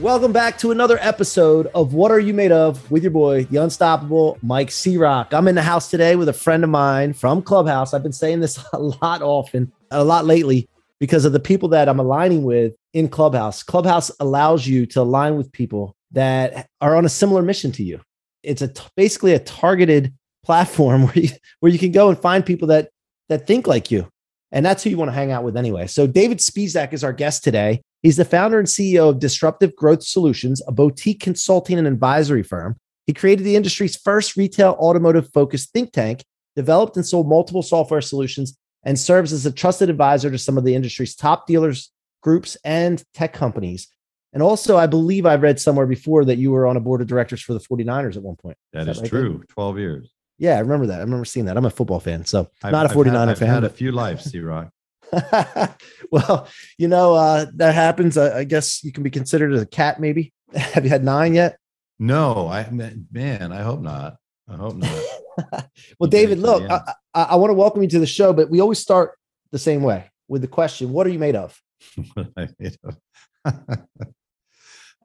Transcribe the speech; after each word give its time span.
Welcome 0.00 0.32
back 0.32 0.58
to 0.58 0.70
another 0.70 0.96
episode 1.00 1.66
of 1.74 1.92
What 1.92 2.12
Are 2.12 2.20
You 2.20 2.32
Made 2.32 2.52
Of 2.52 2.88
with 2.88 3.02
your 3.02 3.10
boy, 3.10 3.46
the 3.46 3.56
unstoppable 3.56 4.38
Mike 4.42 4.70
C 4.70 4.96
Rock. 4.96 5.34
I'm 5.34 5.48
in 5.48 5.56
the 5.56 5.62
house 5.62 5.90
today 5.90 6.14
with 6.14 6.28
a 6.28 6.32
friend 6.32 6.62
of 6.62 6.70
mine 6.70 7.12
from 7.12 7.42
Clubhouse. 7.42 7.92
I've 7.92 8.04
been 8.04 8.12
saying 8.12 8.38
this 8.38 8.64
a 8.72 8.78
lot 8.78 9.22
often, 9.22 9.72
a 9.90 10.04
lot 10.04 10.24
lately, 10.24 10.68
because 11.00 11.24
of 11.24 11.32
the 11.32 11.40
people 11.40 11.68
that 11.70 11.88
I'm 11.88 11.98
aligning 11.98 12.44
with 12.44 12.74
in 12.92 13.08
Clubhouse. 13.08 13.64
Clubhouse 13.64 14.08
allows 14.20 14.68
you 14.68 14.86
to 14.86 15.00
align 15.00 15.36
with 15.36 15.50
people 15.50 15.96
that 16.12 16.68
are 16.80 16.94
on 16.94 17.04
a 17.04 17.08
similar 17.08 17.42
mission 17.42 17.72
to 17.72 17.82
you. 17.82 18.00
It's 18.44 18.62
a 18.62 18.68
t- 18.68 18.84
basically 18.96 19.32
a 19.32 19.40
targeted 19.40 20.14
platform 20.44 21.06
where 21.06 21.18
you 21.18 21.30
where 21.58 21.72
you 21.72 21.78
can 21.78 21.90
go 21.90 22.08
and 22.08 22.16
find 22.16 22.46
people 22.46 22.68
that 22.68 22.90
that 23.30 23.48
think 23.48 23.66
like 23.66 23.90
you. 23.90 24.06
And 24.52 24.64
that's 24.64 24.84
who 24.84 24.90
you 24.90 24.96
want 24.96 25.08
to 25.08 25.14
hang 25.14 25.32
out 25.32 25.42
with 25.42 25.56
anyway. 25.56 25.88
So 25.88 26.06
David 26.06 26.38
Spisak 26.38 26.92
is 26.92 27.02
our 27.02 27.12
guest 27.12 27.42
today. 27.42 27.82
He's 28.02 28.16
the 28.16 28.24
founder 28.24 28.58
and 28.58 28.68
CEO 28.68 29.10
of 29.10 29.18
Disruptive 29.18 29.74
Growth 29.74 30.04
Solutions, 30.04 30.62
a 30.66 30.72
boutique 30.72 31.20
consulting 31.20 31.78
and 31.78 31.88
advisory 31.88 32.42
firm. 32.42 32.76
He 33.06 33.12
created 33.12 33.44
the 33.44 33.56
industry's 33.56 33.96
first 33.96 34.36
retail 34.36 34.76
automotive 34.78 35.32
focused 35.32 35.72
think 35.72 35.92
tank, 35.92 36.24
developed 36.54 36.96
and 36.96 37.06
sold 37.06 37.28
multiple 37.28 37.62
software 37.62 38.00
solutions, 38.00 38.56
and 38.84 38.98
serves 38.98 39.32
as 39.32 39.46
a 39.46 39.52
trusted 39.52 39.90
advisor 39.90 40.30
to 40.30 40.38
some 40.38 40.56
of 40.56 40.64
the 40.64 40.74
industry's 40.74 41.16
top 41.16 41.46
dealers, 41.46 41.90
groups, 42.22 42.56
and 42.64 43.02
tech 43.14 43.32
companies. 43.32 43.88
And 44.32 44.42
also, 44.42 44.76
I 44.76 44.86
believe 44.86 45.26
I 45.26 45.36
read 45.36 45.58
somewhere 45.58 45.86
before 45.86 46.24
that 46.26 46.36
you 46.36 46.50
were 46.50 46.66
on 46.66 46.76
a 46.76 46.80
board 46.80 47.00
of 47.00 47.06
directors 47.06 47.42
for 47.42 47.54
the 47.54 47.60
49ers 47.60 48.16
at 48.16 48.22
one 48.22 48.36
point. 48.36 48.58
That 48.72 48.80
is, 48.80 48.86
that 48.86 48.92
is 48.92 49.00
right 49.02 49.08
true. 49.08 49.32
There? 49.38 49.46
12 49.48 49.78
years. 49.78 50.14
Yeah, 50.38 50.56
I 50.56 50.60
remember 50.60 50.86
that. 50.86 50.98
I 50.98 51.02
remember 51.02 51.24
seeing 51.24 51.46
that. 51.46 51.56
I'm 51.56 51.64
a 51.64 51.70
football 51.70 51.98
fan, 51.98 52.24
so 52.24 52.48
I've, 52.62 52.70
not 52.70 52.86
a 52.86 52.88
49er 52.90 53.16
I've 53.16 53.28
had, 53.28 53.38
fan. 53.38 53.48
I've 53.48 53.54
had 53.54 53.64
a 53.64 53.70
few 53.70 53.90
lives, 53.90 54.30
C 54.30 54.38
Rock. 54.38 54.70
well, 56.10 56.48
you 56.76 56.88
know, 56.88 57.14
uh, 57.14 57.46
that 57.54 57.74
happens. 57.74 58.16
I, 58.16 58.40
I, 58.40 58.44
guess 58.44 58.82
you 58.84 58.92
can 58.92 59.02
be 59.02 59.10
considered 59.10 59.52
as 59.52 59.62
a 59.62 59.66
cat, 59.66 60.00
maybe. 60.00 60.32
Have 60.54 60.84
you 60.84 60.90
had 60.90 61.04
nine 61.04 61.34
yet? 61.34 61.58
No, 61.98 62.48
I 62.48 62.68
man, 62.70 63.52
I 63.52 63.62
hope 63.62 63.80
not. 63.80 64.16
I 64.48 64.56
hope 64.56 64.76
not. 64.76 65.68
well, 65.98 66.08
David, 66.08 66.38
look, 66.38 66.68
I, 66.70 66.94
I, 67.12 67.22
I 67.22 67.34
want 67.36 67.50
to 67.50 67.54
welcome 67.54 67.82
you 67.82 67.88
to 67.88 67.98
the 67.98 68.06
show, 68.06 68.32
but 68.32 68.50
we 68.50 68.60
always 68.60 68.78
start 68.78 69.18
the 69.50 69.58
same 69.58 69.82
way 69.82 70.10
with 70.28 70.42
the 70.42 70.48
question: 70.48 70.92
What 70.92 71.06
are 71.06 71.10
you 71.10 71.18
made 71.18 71.36
of? 71.36 71.60
what 72.14 72.28
I 72.36 72.48
made 72.58 72.76
of? 72.84 72.96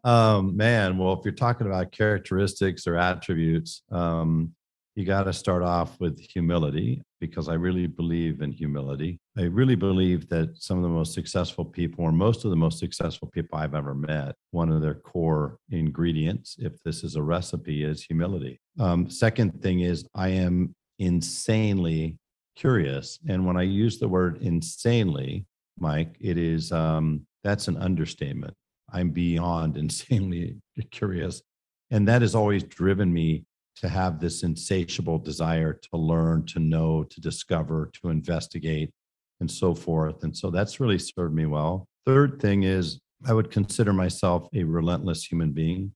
um, 0.03 0.55
man, 0.55 0.97
well, 0.97 1.13
if 1.13 1.21
you're 1.25 1.33
talking 1.33 1.67
about 1.67 1.91
characteristics 1.91 2.85
or 2.87 2.97
attributes, 2.97 3.81
um, 3.91 4.53
you 4.95 5.05
got 5.05 5.23
to 5.23 5.33
start 5.33 5.63
off 5.63 5.99
with 5.99 6.19
humility 6.19 7.01
because 7.27 7.47
I 7.47 7.53
really 7.53 7.87
believe 7.87 8.41
in 8.41 8.51
humility. 8.51 9.17
I 9.37 9.43
really 9.43 9.75
believe 9.75 10.27
that 10.27 10.57
some 10.57 10.75
of 10.75 10.83
the 10.83 10.89
most 10.89 11.13
successful 11.13 11.63
people, 11.63 12.03
or 12.03 12.11
most 12.11 12.43
of 12.43 12.49
the 12.49 12.57
most 12.57 12.79
successful 12.79 13.29
people 13.29 13.57
I've 13.57 13.75
ever 13.75 13.95
met, 13.95 14.35
one 14.51 14.69
of 14.69 14.81
their 14.81 14.95
core 14.95 15.57
ingredients, 15.71 16.57
if 16.59 16.73
this 16.83 17.01
is 17.01 17.15
a 17.15 17.23
recipe, 17.23 17.85
is 17.85 18.03
humility. 18.03 18.59
Um, 18.77 19.09
second 19.09 19.61
thing 19.61 19.79
is, 19.79 20.05
I 20.13 20.29
am 20.29 20.75
insanely 20.99 22.17
curious. 22.57 23.19
And 23.29 23.45
when 23.45 23.55
I 23.55 23.63
use 23.63 23.99
the 23.99 24.09
word 24.09 24.41
insanely, 24.41 25.45
Mike, 25.79 26.17
it 26.19 26.37
is 26.37 26.73
um, 26.73 27.25
that's 27.41 27.69
an 27.69 27.77
understatement. 27.77 28.53
I'm 28.91 29.11
beyond 29.11 29.77
insanely 29.85 30.57
curious. 30.91 31.41
And 31.89 32.05
that 32.09 32.21
has 32.21 32.35
always 32.35 32.63
driven 32.63 33.13
me 33.13 33.45
to 33.77 33.89
have 33.89 34.19
this 34.19 34.43
insatiable 34.43 35.19
desire 35.19 35.73
to 35.73 35.97
learn, 35.97 36.45
to 36.45 36.59
know, 36.59 37.03
to 37.03 37.21
discover, 37.21 37.89
to 38.01 38.09
investigate, 38.09 38.91
and 39.39 39.49
so 39.49 39.73
forth. 39.73 40.23
And 40.23 40.35
so 40.35 40.49
that's 40.49 40.79
really 40.79 40.99
served 40.99 41.33
me 41.33 41.45
well. 41.45 41.87
Third 42.05 42.39
thing 42.41 42.63
is, 42.63 42.99
I 43.25 43.33
would 43.33 43.51
consider 43.51 43.93
myself 43.93 44.47
a 44.53 44.63
relentless 44.63 45.23
human 45.23 45.51
being. 45.51 45.93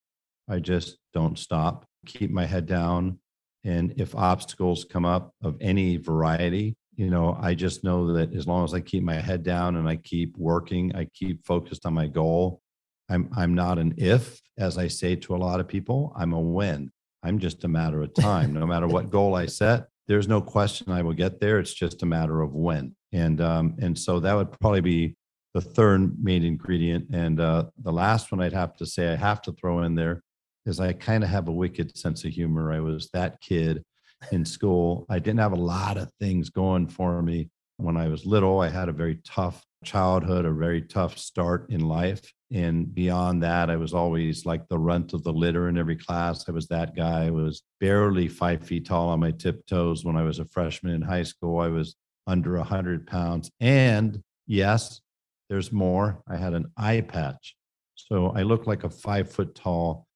I 0.49 0.59
just 0.59 0.97
don't 1.13 1.37
stop, 1.37 1.85
keep 2.05 2.31
my 2.31 2.45
head 2.45 2.65
down. 2.65 3.19
And 3.63 3.93
if 3.97 4.15
obstacles 4.15 4.85
come 4.85 5.05
up 5.05 5.33
of 5.43 5.57
any 5.59 5.97
variety, 5.97 6.75
you 6.95 7.09
know, 7.09 7.37
I 7.39 7.53
just 7.53 7.83
know 7.83 8.13
that 8.13 8.33
as 8.33 8.47
long 8.47 8.63
as 8.63 8.73
I 8.73 8.79
keep 8.79 9.03
my 9.03 9.15
head 9.15 9.43
down 9.43 9.75
and 9.75 9.87
I 9.87 9.97
keep 9.97 10.37
working, 10.37 10.95
I 10.95 11.05
keep 11.13 11.45
focused 11.45 11.85
on 11.85 11.93
my 11.93 12.07
goal. 12.07 12.61
I'm 13.09 13.29
I'm 13.35 13.53
not 13.53 13.77
an 13.77 13.93
if, 13.97 14.41
as 14.57 14.77
I 14.77 14.87
say 14.87 15.15
to 15.17 15.35
a 15.35 15.37
lot 15.37 15.59
of 15.59 15.67
people, 15.67 16.13
I'm 16.15 16.33
a 16.33 16.39
when. 16.39 16.91
I'm 17.23 17.39
just 17.39 17.63
a 17.63 17.67
matter 17.67 18.01
of 18.01 18.13
time. 18.13 18.53
No 18.53 18.65
matter 18.65 18.87
what 18.87 19.09
goal 19.09 19.35
I 19.35 19.47
set, 19.47 19.87
there's 20.07 20.27
no 20.27 20.41
question 20.41 20.91
I 20.91 21.01
will 21.01 21.13
get 21.13 21.39
there. 21.39 21.59
It's 21.59 21.73
just 21.73 22.03
a 22.03 22.05
matter 22.05 22.41
of 22.41 22.53
when. 22.53 22.95
And 23.11 23.41
um, 23.41 23.75
and 23.79 23.97
so 23.97 24.19
that 24.19 24.33
would 24.33 24.51
probably 24.59 24.81
be 24.81 25.15
the 25.53 25.61
third 25.61 26.23
main 26.23 26.43
ingredient. 26.43 27.07
And 27.11 27.39
uh, 27.39 27.65
the 27.81 27.91
last 27.91 28.31
one 28.31 28.41
I'd 28.41 28.53
have 28.53 28.75
to 28.77 28.85
say 28.85 29.11
I 29.11 29.15
have 29.15 29.41
to 29.43 29.51
throw 29.53 29.81
in 29.81 29.95
there 29.95 30.21
is 30.65 30.79
I 30.79 30.93
kind 30.93 31.23
of 31.23 31.29
have 31.29 31.47
a 31.47 31.53
wicked 31.53 31.97
sense 31.97 32.23
of 32.25 32.31
humor. 32.31 32.71
I 32.71 32.79
was 32.79 33.09
that 33.13 33.41
kid 33.41 33.83
in 34.31 34.45
school. 34.45 35.05
I 35.09 35.19
didn't 35.19 35.39
have 35.39 35.53
a 35.53 35.55
lot 35.55 35.97
of 35.97 36.11
things 36.19 36.49
going 36.49 36.87
for 36.87 37.21
me 37.21 37.49
when 37.77 37.97
I 37.97 38.07
was 38.07 38.25
little. 38.25 38.59
I 38.59 38.69
had 38.69 38.89
a 38.89 38.93
very 38.93 39.19
tough 39.25 39.63
childhood, 39.83 40.45
a 40.45 40.51
very 40.51 40.81
tough 40.81 41.17
start 41.17 41.69
in 41.69 41.81
life. 41.81 42.21
And 42.51 42.93
beyond 42.93 43.43
that, 43.43 43.69
I 43.69 43.75
was 43.75 43.93
always 43.93 44.45
like 44.45 44.67
the 44.67 44.79
runt 44.79 45.13
of 45.13 45.23
the 45.23 45.33
litter 45.33 45.67
in 45.67 45.77
every 45.77 45.97
class. 45.97 46.47
I 46.47 46.53
was 46.53 46.67
that 46.67 46.95
guy. 46.95 47.25
I 47.25 47.29
was 47.29 47.63
barely 47.79 48.27
five 48.27 48.63
feet 48.65 48.85
tall 48.85 49.09
on 49.09 49.19
my 49.19 49.31
tiptoes 49.31 50.05
when 50.05 50.15
I 50.15 50.23
was 50.23 50.39
a 50.39 50.45
freshman 50.45 50.93
in 50.93 51.01
high 51.01 51.23
school. 51.23 51.59
I 51.59 51.67
was 51.67 51.95
under 52.25 52.55
100 52.57 53.05
pounds. 53.05 53.51
And 53.59 54.21
yes, 54.45 55.01
there's 55.49 55.71
more. 55.71 56.21
I 56.27 56.37
had 56.37 56.53
an 56.53 56.71
eye 56.77 57.01
patch. 57.01 57.55
So 57.95 58.27
I 58.29 58.43
looked 58.43 58.67
like 58.67 58.83
a 58.83 58.89
five 58.89 59.29
foot 59.29 59.53
tall 59.53 60.07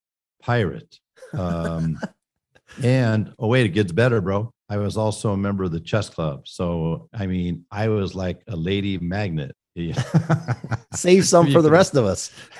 pirate. 0.42 1.00
Um, 1.34 2.00
and 2.84 3.34
oh, 3.40 3.48
wait, 3.48 3.66
it 3.66 3.70
gets 3.70 3.92
better, 3.92 4.22
bro. 4.22 4.52
I 4.70 4.78
was 4.78 4.96
also 4.96 5.34
a 5.34 5.38
member 5.38 5.66
of 5.66 5.72
the 5.72 5.82
chess 5.82 6.10
club. 6.10 6.48
So, 6.48 7.10
I 7.14 7.28
mean, 7.28 7.66
I 7.72 7.90
was 7.90 8.16
like 8.16 8.42
a 8.48 8.56
lady 8.56 8.98
magnet. 9.00 9.54
Yeah. 9.74 10.02
Save 10.94 11.26
some 11.26 11.52
for 11.52 11.62
the 11.62 11.72
rest 11.72 11.96
of 11.96 12.04
us. 12.06 12.32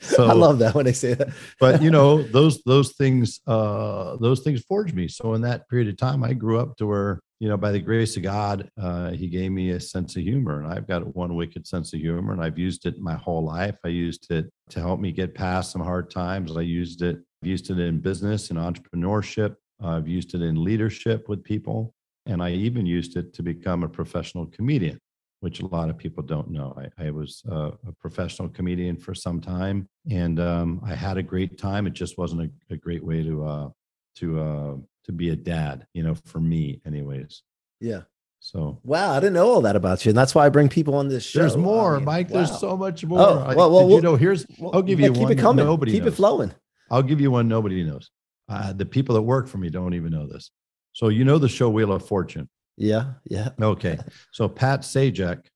so, 0.00 0.26
I 0.26 0.32
love 0.32 0.58
that 0.58 0.74
when 0.74 0.86
they 0.86 0.92
say 0.92 1.14
that. 1.14 1.28
but 1.60 1.80
you 1.80 1.90
know, 1.90 2.22
those 2.22 2.62
those 2.64 2.92
things 2.94 3.40
uh 3.46 4.16
those 4.16 4.40
things 4.40 4.62
forged 4.62 4.94
me. 4.94 5.06
So 5.06 5.34
in 5.34 5.42
that 5.42 5.68
period 5.68 5.88
of 5.88 5.96
time, 5.96 6.24
I 6.24 6.32
grew 6.32 6.58
up 6.58 6.76
to 6.78 6.86
where, 6.86 7.20
you 7.38 7.48
know, 7.48 7.56
by 7.56 7.70
the 7.70 7.78
grace 7.78 8.16
of 8.16 8.24
God, 8.24 8.68
uh, 8.80 9.10
he 9.10 9.28
gave 9.28 9.52
me 9.52 9.70
a 9.70 9.80
sense 9.80 10.16
of 10.16 10.22
humor. 10.22 10.60
And 10.60 10.72
I've 10.72 10.88
got 10.88 11.14
one 11.14 11.36
wicked 11.36 11.66
sense 11.66 11.92
of 11.94 12.00
humor, 12.00 12.32
and 12.32 12.42
I've 12.42 12.58
used 12.58 12.84
it 12.86 12.98
my 12.98 13.14
whole 13.14 13.44
life. 13.44 13.76
I 13.84 13.88
used 13.88 14.30
it 14.32 14.50
to 14.70 14.80
help 14.80 14.98
me 14.98 15.12
get 15.12 15.34
past 15.34 15.70
some 15.70 15.82
hard 15.82 16.10
times. 16.10 16.56
I 16.56 16.62
used 16.62 17.02
it, 17.02 17.18
I've 17.42 17.48
used 17.48 17.70
it 17.70 17.78
in 17.78 18.00
business 18.00 18.50
and 18.50 18.58
entrepreneurship. 18.58 19.54
I've 19.80 20.08
used 20.08 20.34
it 20.34 20.42
in 20.42 20.64
leadership 20.64 21.28
with 21.28 21.44
people, 21.44 21.94
and 22.24 22.42
I 22.42 22.50
even 22.52 22.86
used 22.86 23.16
it 23.16 23.32
to 23.34 23.42
become 23.42 23.82
a 23.84 23.88
professional 23.88 24.46
comedian, 24.46 24.98
which 25.40 25.60
a 25.60 25.66
lot 25.66 25.90
of 25.90 25.98
people 25.98 26.22
don't 26.22 26.50
know. 26.50 26.76
I, 26.76 27.06
I 27.06 27.10
was 27.10 27.42
uh, 27.50 27.70
a 27.86 27.92
professional 28.00 28.48
comedian 28.48 28.96
for 28.96 29.14
some 29.14 29.40
time, 29.40 29.88
and 30.10 30.40
um, 30.40 30.80
I 30.84 30.94
had 30.94 31.18
a 31.18 31.22
great 31.22 31.58
time. 31.58 31.86
It 31.86 31.92
just 31.92 32.18
wasn't 32.18 32.42
a, 32.42 32.74
a 32.74 32.76
great 32.76 33.04
way 33.04 33.22
to 33.22 33.44
uh, 33.44 33.68
to 34.16 34.40
uh, 34.40 34.74
to 35.04 35.12
be 35.12 35.30
a 35.30 35.36
dad, 35.36 35.86
you 35.92 36.02
know, 36.02 36.14
for 36.24 36.40
me, 36.40 36.80
anyways. 36.86 37.42
Yeah. 37.80 38.02
So 38.40 38.78
wow, 38.84 39.12
I 39.12 39.20
didn't 39.20 39.34
know 39.34 39.48
all 39.48 39.62
that 39.62 39.76
about 39.76 40.04
you, 40.04 40.10
and 40.10 40.18
that's 40.18 40.34
why 40.34 40.46
I 40.46 40.48
bring 40.48 40.68
people 40.68 40.94
on 40.94 41.08
this 41.08 41.24
show. 41.24 41.40
There's 41.40 41.56
more, 41.56 41.94
I 41.94 41.96
mean, 41.96 42.04
Mike. 42.04 42.30
Wow. 42.30 42.36
There's 42.36 42.60
so 42.60 42.76
much 42.76 43.04
more. 43.04 43.20
Oh, 43.20 43.54
well, 43.56 43.70
well, 43.70 43.90
you 43.90 44.00
know, 44.00 44.16
here's 44.16 44.46
I'll 44.72 44.82
give 44.82 45.00
you 45.00 45.08
keep 45.08 45.16
one. 45.16 45.28
Keep 45.28 45.38
it 45.38 45.40
coming. 45.40 45.64
Nobody 45.64 45.92
keep 45.92 46.04
knows. 46.04 46.12
it 46.12 46.16
flowing. 46.16 46.54
I'll 46.90 47.02
give 47.02 47.20
you 47.20 47.30
one. 47.30 47.48
Nobody 47.48 47.82
knows. 47.82 48.10
Uh, 48.48 48.72
the 48.72 48.86
people 48.86 49.14
that 49.16 49.22
work 49.22 49.48
for 49.48 49.58
me 49.58 49.68
don't 49.68 49.94
even 49.94 50.12
know 50.12 50.26
this. 50.26 50.50
So 50.92 51.08
you 51.08 51.24
know 51.24 51.38
the 51.38 51.48
show 51.48 51.68
Wheel 51.68 51.92
of 51.92 52.06
Fortune. 52.06 52.48
Yeah, 52.76 53.14
yeah. 53.24 53.50
Okay. 53.60 53.98
So 54.32 54.48
Pat 54.48 54.80
Sajak 54.80 55.46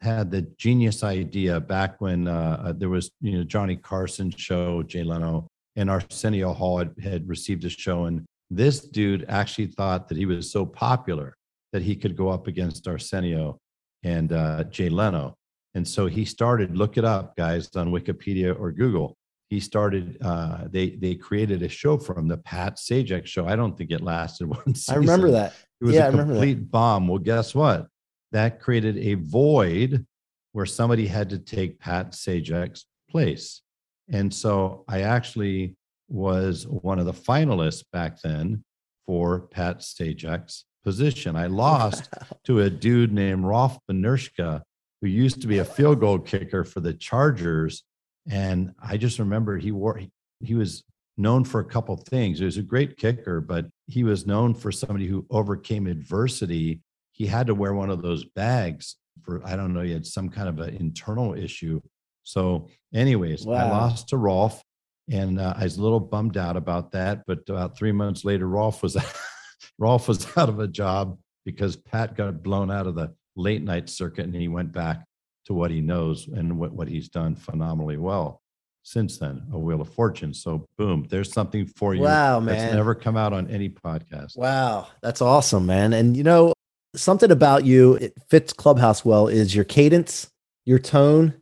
had 0.00 0.30
the 0.30 0.42
genius 0.56 1.02
idea 1.02 1.58
back 1.58 2.00
when 2.00 2.28
uh, 2.28 2.62
uh, 2.66 2.72
there 2.72 2.88
was, 2.88 3.10
you 3.20 3.38
know, 3.38 3.44
Johnny 3.44 3.76
Carson 3.76 4.30
show, 4.30 4.82
Jay 4.82 5.02
Leno, 5.02 5.48
and 5.76 5.90
Arsenio 5.90 6.52
Hall 6.52 6.78
had, 6.78 6.94
had 7.02 7.28
received 7.28 7.64
a 7.64 7.68
show. 7.68 8.04
And 8.04 8.24
this 8.50 8.80
dude 8.80 9.24
actually 9.28 9.66
thought 9.66 10.08
that 10.08 10.16
he 10.16 10.26
was 10.26 10.50
so 10.52 10.64
popular 10.64 11.34
that 11.72 11.82
he 11.82 11.96
could 11.96 12.16
go 12.16 12.28
up 12.28 12.46
against 12.46 12.86
Arsenio 12.86 13.58
and 14.04 14.32
uh, 14.32 14.64
Jay 14.64 14.88
Leno. 14.88 15.34
And 15.74 15.86
so 15.86 16.06
he 16.06 16.24
started, 16.24 16.76
look 16.76 16.96
it 16.96 17.04
up, 17.04 17.36
guys, 17.36 17.68
on 17.76 17.90
Wikipedia 17.90 18.58
or 18.58 18.72
Google. 18.72 19.16
He 19.50 19.60
started, 19.60 20.18
uh, 20.20 20.64
they 20.70 20.90
they 20.90 21.14
created 21.14 21.62
a 21.62 21.68
show 21.68 21.96
for 21.96 22.18
him, 22.18 22.28
the 22.28 22.36
Pat 22.36 22.76
Sajak 22.76 23.26
show. 23.26 23.46
I 23.46 23.56
don't 23.56 23.78
think 23.78 23.90
it 23.90 24.02
lasted 24.02 24.46
one 24.48 24.74
season. 24.74 24.94
I 24.94 24.98
remember 24.98 25.30
that. 25.30 25.54
It 25.80 25.84
was 25.84 25.94
yeah, 25.94 26.08
a 26.08 26.12
complete 26.12 26.70
bomb. 26.70 27.08
Well, 27.08 27.18
guess 27.18 27.54
what? 27.54 27.86
That 28.32 28.60
created 28.60 28.98
a 28.98 29.14
void 29.14 30.06
where 30.52 30.66
somebody 30.66 31.06
had 31.06 31.30
to 31.30 31.38
take 31.38 31.78
Pat 31.78 32.12
Sajak's 32.12 32.86
place. 33.10 33.62
And 34.10 34.32
so 34.32 34.84
I 34.88 35.02
actually 35.02 35.76
was 36.08 36.66
one 36.66 36.98
of 36.98 37.06
the 37.06 37.12
finalists 37.12 37.84
back 37.92 38.20
then 38.20 38.64
for 39.06 39.40
Pat 39.40 39.80
Sajak's 39.80 40.64
position. 40.84 41.36
I 41.36 41.46
lost 41.46 42.08
to 42.44 42.60
a 42.60 42.70
dude 42.70 43.12
named 43.12 43.44
Rolf 43.44 43.78
Benirschke, 43.90 44.62
who 45.00 45.08
used 45.08 45.42
to 45.42 45.46
be 45.46 45.58
a 45.58 45.64
field 45.64 46.00
goal 46.00 46.18
kicker 46.18 46.64
for 46.64 46.80
the 46.80 46.94
Chargers. 46.94 47.84
And 48.28 48.72
I 48.82 48.96
just 48.96 49.18
remember 49.18 49.56
he 49.58 49.70
wore, 49.70 49.96
he, 49.96 50.10
he 50.40 50.54
was 50.54 50.82
known 51.18 51.44
for 51.44 51.60
a 51.60 51.64
couple 51.64 51.96
things. 51.96 52.38
He 52.38 52.44
was 52.44 52.56
a 52.56 52.62
great 52.62 52.96
kicker, 52.96 53.40
but 53.40 53.66
he 53.86 54.04
was 54.04 54.26
known 54.26 54.54
for 54.54 54.70
somebody 54.70 55.06
who 55.06 55.26
overcame 55.30 55.86
adversity. 55.86 56.80
He 57.12 57.26
had 57.26 57.48
to 57.48 57.54
wear 57.54 57.74
one 57.74 57.90
of 57.90 58.02
those 58.02 58.24
bags 58.24 58.96
for, 59.22 59.44
I 59.44 59.56
don't 59.56 59.74
know, 59.74 59.82
he 59.82 59.92
had 59.92 60.06
some 60.06 60.28
kind 60.28 60.48
of 60.48 60.60
an 60.60 60.76
internal 60.76 61.34
issue. 61.34 61.80
So, 62.22 62.68
anyways, 62.94 63.44
wow. 63.44 63.56
I 63.56 63.68
lost 63.68 64.08
to 64.08 64.16
Rolf 64.16 64.62
and 65.10 65.40
uh, 65.40 65.54
I 65.56 65.64
was 65.64 65.76
a 65.76 65.82
little 65.82 66.00
bummed 66.00 66.36
out 66.36 66.56
about 66.56 66.92
that. 66.92 67.24
But 67.26 67.48
about 67.48 67.76
three 67.76 67.92
months 67.92 68.24
later, 68.24 68.46
Rolf 68.46 68.82
was 68.82 68.96
Rolf 69.78 70.08
was 70.08 70.26
out 70.36 70.48
of 70.48 70.60
a 70.60 70.68
job 70.68 71.18
because 71.44 71.76
Pat 71.76 72.16
got 72.16 72.42
blown 72.42 72.70
out 72.70 72.86
of 72.86 72.94
the 72.94 73.14
late 73.36 73.62
night 73.62 73.88
circuit, 73.88 74.26
and 74.26 74.34
he 74.34 74.48
went 74.48 74.72
back 74.72 75.04
to 75.46 75.54
what 75.54 75.70
he 75.70 75.80
knows 75.80 76.28
and 76.28 76.58
what, 76.58 76.72
what 76.72 76.88
he's 76.88 77.08
done 77.08 77.34
phenomenally 77.34 77.96
well 77.96 78.42
since 78.88 79.18
then. 79.18 79.42
A 79.52 79.58
Wheel 79.58 79.80
of 79.80 79.88
Fortune. 79.88 80.32
So 80.34 80.66
boom, 80.76 81.06
there's 81.10 81.32
something 81.32 81.66
for 81.66 81.94
you. 81.94 82.02
Wow, 82.02 82.40
man! 82.40 82.56
That's 82.56 82.74
never 82.74 82.94
come 82.94 83.16
out 83.16 83.32
on 83.32 83.48
any 83.48 83.68
podcast. 83.68 84.36
Wow, 84.36 84.88
that's 85.02 85.20
awesome, 85.20 85.66
man. 85.66 85.92
And 85.92 86.16
you 86.16 86.24
know 86.24 86.52
something 86.94 87.30
about 87.30 87.64
you 87.64 87.94
it 87.94 88.14
fits 88.28 88.52
Clubhouse 88.52 89.04
well 89.04 89.28
is 89.28 89.54
your 89.54 89.64
cadence, 89.64 90.30
your 90.64 90.78
tone, 90.78 91.34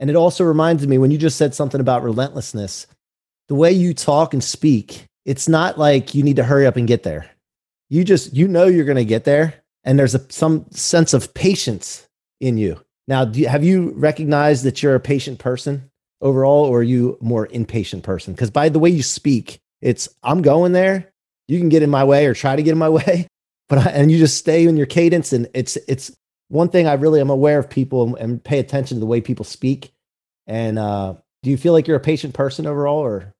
and 0.00 0.10
it 0.10 0.16
also 0.16 0.44
reminds 0.44 0.86
me 0.86 0.98
when 0.98 1.10
you 1.10 1.18
just 1.18 1.38
said 1.38 1.54
something 1.54 1.80
about 1.80 2.02
relentlessness 2.02 2.86
the 3.48 3.54
way 3.54 3.72
you 3.72 3.94
talk 3.94 4.34
and 4.34 4.44
speak, 4.44 5.06
it's 5.24 5.48
not 5.48 5.78
like 5.78 6.14
you 6.14 6.22
need 6.22 6.36
to 6.36 6.44
hurry 6.44 6.66
up 6.66 6.76
and 6.76 6.86
get 6.86 7.02
there. 7.02 7.28
You 7.88 8.04
just, 8.04 8.34
you 8.34 8.46
know, 8.46 8.66
you're 8.66 8.84
going 8.84 8.96
to 8.96 9.04
get 9.04 9.24
there. 9.24 9.54
And 9.84 9.98
there's 9.98 10.14
a, 10.14 10.30
some 10.30 10.66
sense 10.70 11.14
of 11.14 11.32
patience 11.32 12.06
in 12.40 12.58
you. 12.58 12.80
Now, 13.06 13.24
do 13.24 13.40
you, 13.40 13.48
have 13.48 13.64
you 13.64 13.92
recognized 13.96 14.64
that 14.64 14.82
you're 14.82 14.94
a 14.94 15.00
patient 15.00 15.38
person 15.38 15.90
overall, 16.20 16.64
or 16.64 16.80
are 16.80 16.82
you 16.82 17.16
more 17.20 17.46
impatient 17.46 18.02
person? 18.02 18.34
Because 18.34 18.50
by 18.50 18.68
the 18.68 18.78
way 18.78 18.90
you 18.90 19.02
speak, 19.02 19.60
it's, 19.80 20.08
I'm 20.22 20.42
going 20.42 20.72
there. 20.72 21.12
You 21.46 21.58
can 21.58 21.68
get 21.68 21.82
in 21.82 21.90
my 21.90 22.04
way 22.04 22.26
or 22.26 22.34
try 22.34 22.56
to 22.56 22.62
get 22.62 22.72
in 22.72 22.78
my 22.78 22.88
way, 23.00 23.26
but 23.68 23.78
I, 23.78 23.90
and 23.90 24.10
you 24.10 24.18
just 24.18 24.36
stay 24.36 24.64
in 24.64 24.76
your 24.76 24.86
cadence. 24.86 25.32
And 25.32 25.48
it's, 25.54 25.76
it's 25.88 26.14
one 26.48 26.68
thing 26.68 26.86
I 26.86 26.94
really 26.94 27.20
am 27.20 27.30
aware 27.30 27.58
of 27.58 27.70
people 27.70 28.02
and, 28.02 28.18
and 28.18 28.44
pay 28.44 28.58
attention 28.58 28.96
to 28.96 29.00
the 29.00 29.06
way 29.06 29.20
people 29.20 29.44
speak. 29.44 29.92
And 30.46 30.78
uh, 30.78 31.14
do 31.42 31.50
you 31.50 31.56
feel 31.56 31.72
like 31.72 31.86
you're 31.86 31.96
a 31.96 32.00
patient 32.00 32.34
person 32.34 32.66
overall, 32.66 32.98
or 32.98 33.34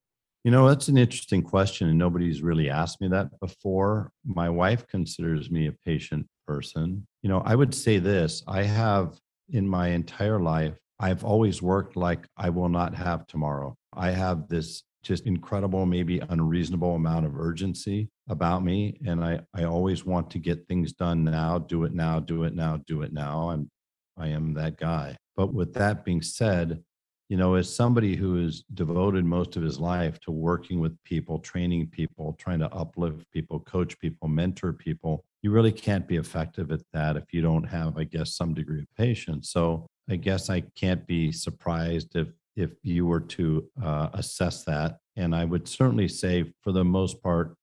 you 0.44 0.52
know, 0.52 0.68
that's 0.68 0.88
an 0.88 0.96
interesting 0.96 1.42
question, 1.42 1.88
and 1.88 1.98
nobody's 1.98 2.42
really 2.42 2.70
asked 2.70 3.00
me 3.00 3.08
that 3.08 3.38
before. 3.40 4.12
My 4.24 4.48
wife 4.48 4.86
considers 4.86 5.50
me 5.50 5.66
a 5.66 5.72
patient 5.72 6.26
person. 6.46 7.06
You 7.22 7.28
know, 7.28 7.42
I 7.44 7.54
would 7.54 7.74
say 7.74 7.98
this 7.98 8.42
I 8.46 8.62
have 8.62 9.18
in 9.50 9.66
my 9.68 9.88
entire 9.88 10.38
life, 10.40 10.78
I've 11.00 11.24
always 11.24 11.62
worked 11.62 11.96
like 11.96 12.26
I 12.36 12.50
will 12.50 12.68
not 12.68 12.94
have 12.94 13.26
tomorrow. 13.26 13.76
I 13.92 14.10
have 14.10 14.48
this 14.48 14.82
just 15.02 15.26
incredible, 15.26 15.86
maybe 15.86 16.20
unreasonable 16.28 16.94
amount 16.94 17.24
of 17.24 17.38
urgency 17.38 18.10
about 18.28 18.64
me. 18.64 18.98
And 19.06 19.24
I, 19.24 19.40
I 19.54 19.64
always 19.64 20.04
want 20.04 20.30
to 20.32 20.38
get 20.38 20.66
things 20.66 20.92
done 20.92 21.24
now, 21.24 21.58
do 21.58 21.84
it 21.84 21.94
now, 21.94 22.18
do 22.20 22.42
it 22.44 22.54
now, 22.54 22.80
do 22.86 23.02
it 23.02 23.12
now. 23.12 23.50
I'm 23.50 23.70
I 24.18 24.28
am 24.28 24.54
that 24.54 24.76
guy. 24.76 25.16
But 25.36 25.54
with 25.54 25.74
that 25.74 26.04
being 26.04 26.22
said, 26.22 26.82
you 27.28 27.36
know, 27.36 27.54
as 27.54 27.72
somebody 27.72 28.16
who 28.16 28.42
has 28.42 28.62
devoted 28.72 29.24
most 29.24 29.56
of 29.56 29.62
his 29.62 29.78
life 29.78 30.18
to 30.20 30.30
working 30.30 30.80
with 30.80 30.96
people, 31.04 31.38
training 31.38 31.86
people, 31.88 32.34
trying 32.38 32.58
to 32.60 32.72
uplift 32.72 33.30
people, 33.32 33.60
coach 33.60 33.98
people, 33.98 34.28
mentor 34.28 34.72
people, 34.72 35.24
you 35.42 35.50
really 35.50 35.72
can't 35.72 36.08
be 36.08 36.16
effective 36.16 36.72
at 36.72 36.80
that 36.92 37.16
if 37.16 37.24
you 37.32 37.42
don't 37.42 37.64
have, 37.64 37.98
I 37.98 38.04
guess, 38.04 38.34
some 38.34 38.54
degree 38.54 38.80
of 38.80 38.86
patience. 38.96 39.50
So 39.50 39.86
I 40.08 40.16
guess 40.16 40.48
I 40.48 40.60
can't 40.74 41.06
be 41.06 41.32
surprised 41.32 42.16
if 42.16 42.28
if 42.56 42.72
you 42.82 43.06
were 43.06 43.20
to 43.20 43.68
uh, 43.80 44.08
assess 44.14 44.64
that. 44.64 44.98
And 45.14 45.32
I 45.32 45.44
would 45.44 45.68
certainly 45.68 46.08
say, 46.08 46.52
for 46.62 46.72
the 46.72 46.84
most 46.84 47.22
part, 47.22 47.54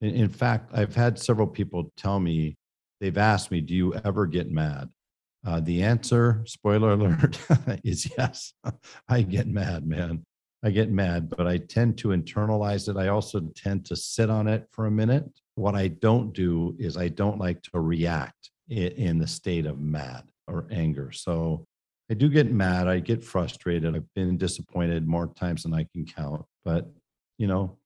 in, 0.00 0.14
in 0.14 0.28
fact, 0.28 0.70
I've 0.72 0.94
had 0.94 1.18
several 1.18 1.48
people 1.48 1.92
tell 1.96 2.20
me 2.20 2.56
they've 3.00 3.18
asked 3.18 3.50
me, 3.50 3.60
"Do 3.60 3.74
you 3.74 3.94
ever 4.04 4.26
get 4.26 4.50
mad?" 4.50 4.90
Uh, 5.46 5.60
the 5.60 5.82
answer, 5.82 6.42
spoiler 6.46 6.92
alert, 6.92 7.38
is 7.84 8.10
yes. 8.16 8.54
I 9.08 9.22
get 9.22 9.46
mad, 9.46 9.86
man. 9.86 10.24
I 10.64 10.70
get 10.70 10.90
mad, 10.90 11.28
but 11.28 11.46
I 11.46 11.58
tend 11.58 11.98
to 11.98 12.08
internalize 12.08 12.88
it. 12.88 12.96
I 12.96 13.08
also 13.08 13.40
tend 13.54 13.84
to 13.86 13.96
sit 13.96 14.30
on 14.30 14.48
it 14.48 14.66
for 14.70 14.86
a 14.86 14.90
minute. 14.90 15.24
What 15.56 15.74
I 15.74 15.88
don't 15.88 16.32
do 16.32 16.74
is 16.78 16.96
I 16.96 17.08
don't 17.08 17.38
like 17.38 17.62
to 17.64 17.80
react 17.80 18.50
in 18.70 19.18
the 19.18 19.26
state 19.26 19.66
of 19.66 19.78
mad 19.78 20.24
or 20.48 20.66
anger. 20.70 21.12
So 21.12 21.66
I 22.10 22.14
do 22.14 22.30
get 22.30 22.50
mad. 22.50 22.88
I 22.88 23.00
get 23.00 23.22
frustrated. 23.22 23.94
I've 23.94 24.12
been 24.14 24.38
disappointed 24.38 25.06
more 25.06 25.26
times 25.26 25.64
than 25.64 25.74
I 25.74 25.86
can 25.92 26.06
count. 26.06 26.44
But, 26.64 26.90
you 27.36 27.46
know, 27.46 27.76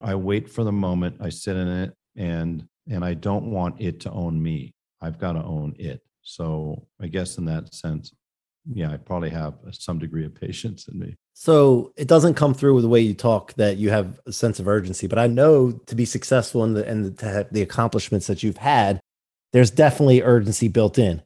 I 0.00 0.14
wait 0.14 0.48
for 0.48 0.62
the 0.62 0.72
moment. 0.72 1.16
I 1.20 1.30
sit 1.30 1.56
in 1.56 1.68
it 1.68 1.94
and 2.16 2.66
and 2.90 3.04
I 3.04 3.14
don't 3.14 3.50
want 3.50 3.80
it 3.80 4.00
to 4.00 4.10
own 4.10 4.42
me. 4.42 4.74
I've 5.00 5.18
got 5.18 5.32
to 5.32 5.44
own 5.44 5.74
it. 5.78 6.00
So 6.28 6.86
I 7.00 7.06
guess 7.06 7.38
in 7.38 7.46
that 7.46 7.74
sense, 7.74 8.12
yeah, 8.70 8.90
I 8.90 8.98
probably 8.98 9.30
have 9.30 9.54
some 9.70 9.98
degree 9.98 10.26
of 10.26 10.34
patience 10.34 10.86
in 10.88 10.98
me. 10.98 11.16
So 11.32 11.92
it 11.96 12.06
doesn't 12.06 12.34
come 12.34 12.52
through 12.52 12.74
with 12.74 12.82
the 12.82 12.88
way 12.88 13.00
you 13.00 13.14
talk 13.14 13.54
that 13.54 13.78
you 13.78 13.88
have 13.90 14.20
a 14.26 14.32
sense 14.32 14.60
of 14.60 14.68
urgency, 14.68 15.06
but 15.06 15.18
I 15.18 15.26
know 15.26 15.72
to 15.72 15.94
be 15.94 16.04
successful 16.04 16.64
in 16.64 16.74
the 16.74 16.86
and 16.86 17.16
to 17.18 17.26
have 17.26 17.52
the 17.52 17.62
accomplishments 17.62 18.26
that 18.26 18.42
you've 18.42 18.58
had, 18.58 19.00
there's 19.54 19.70
definitely 19.70 20.20
urgency 20.20 20.68
built 20.68 20.98
in. 20.98 21.22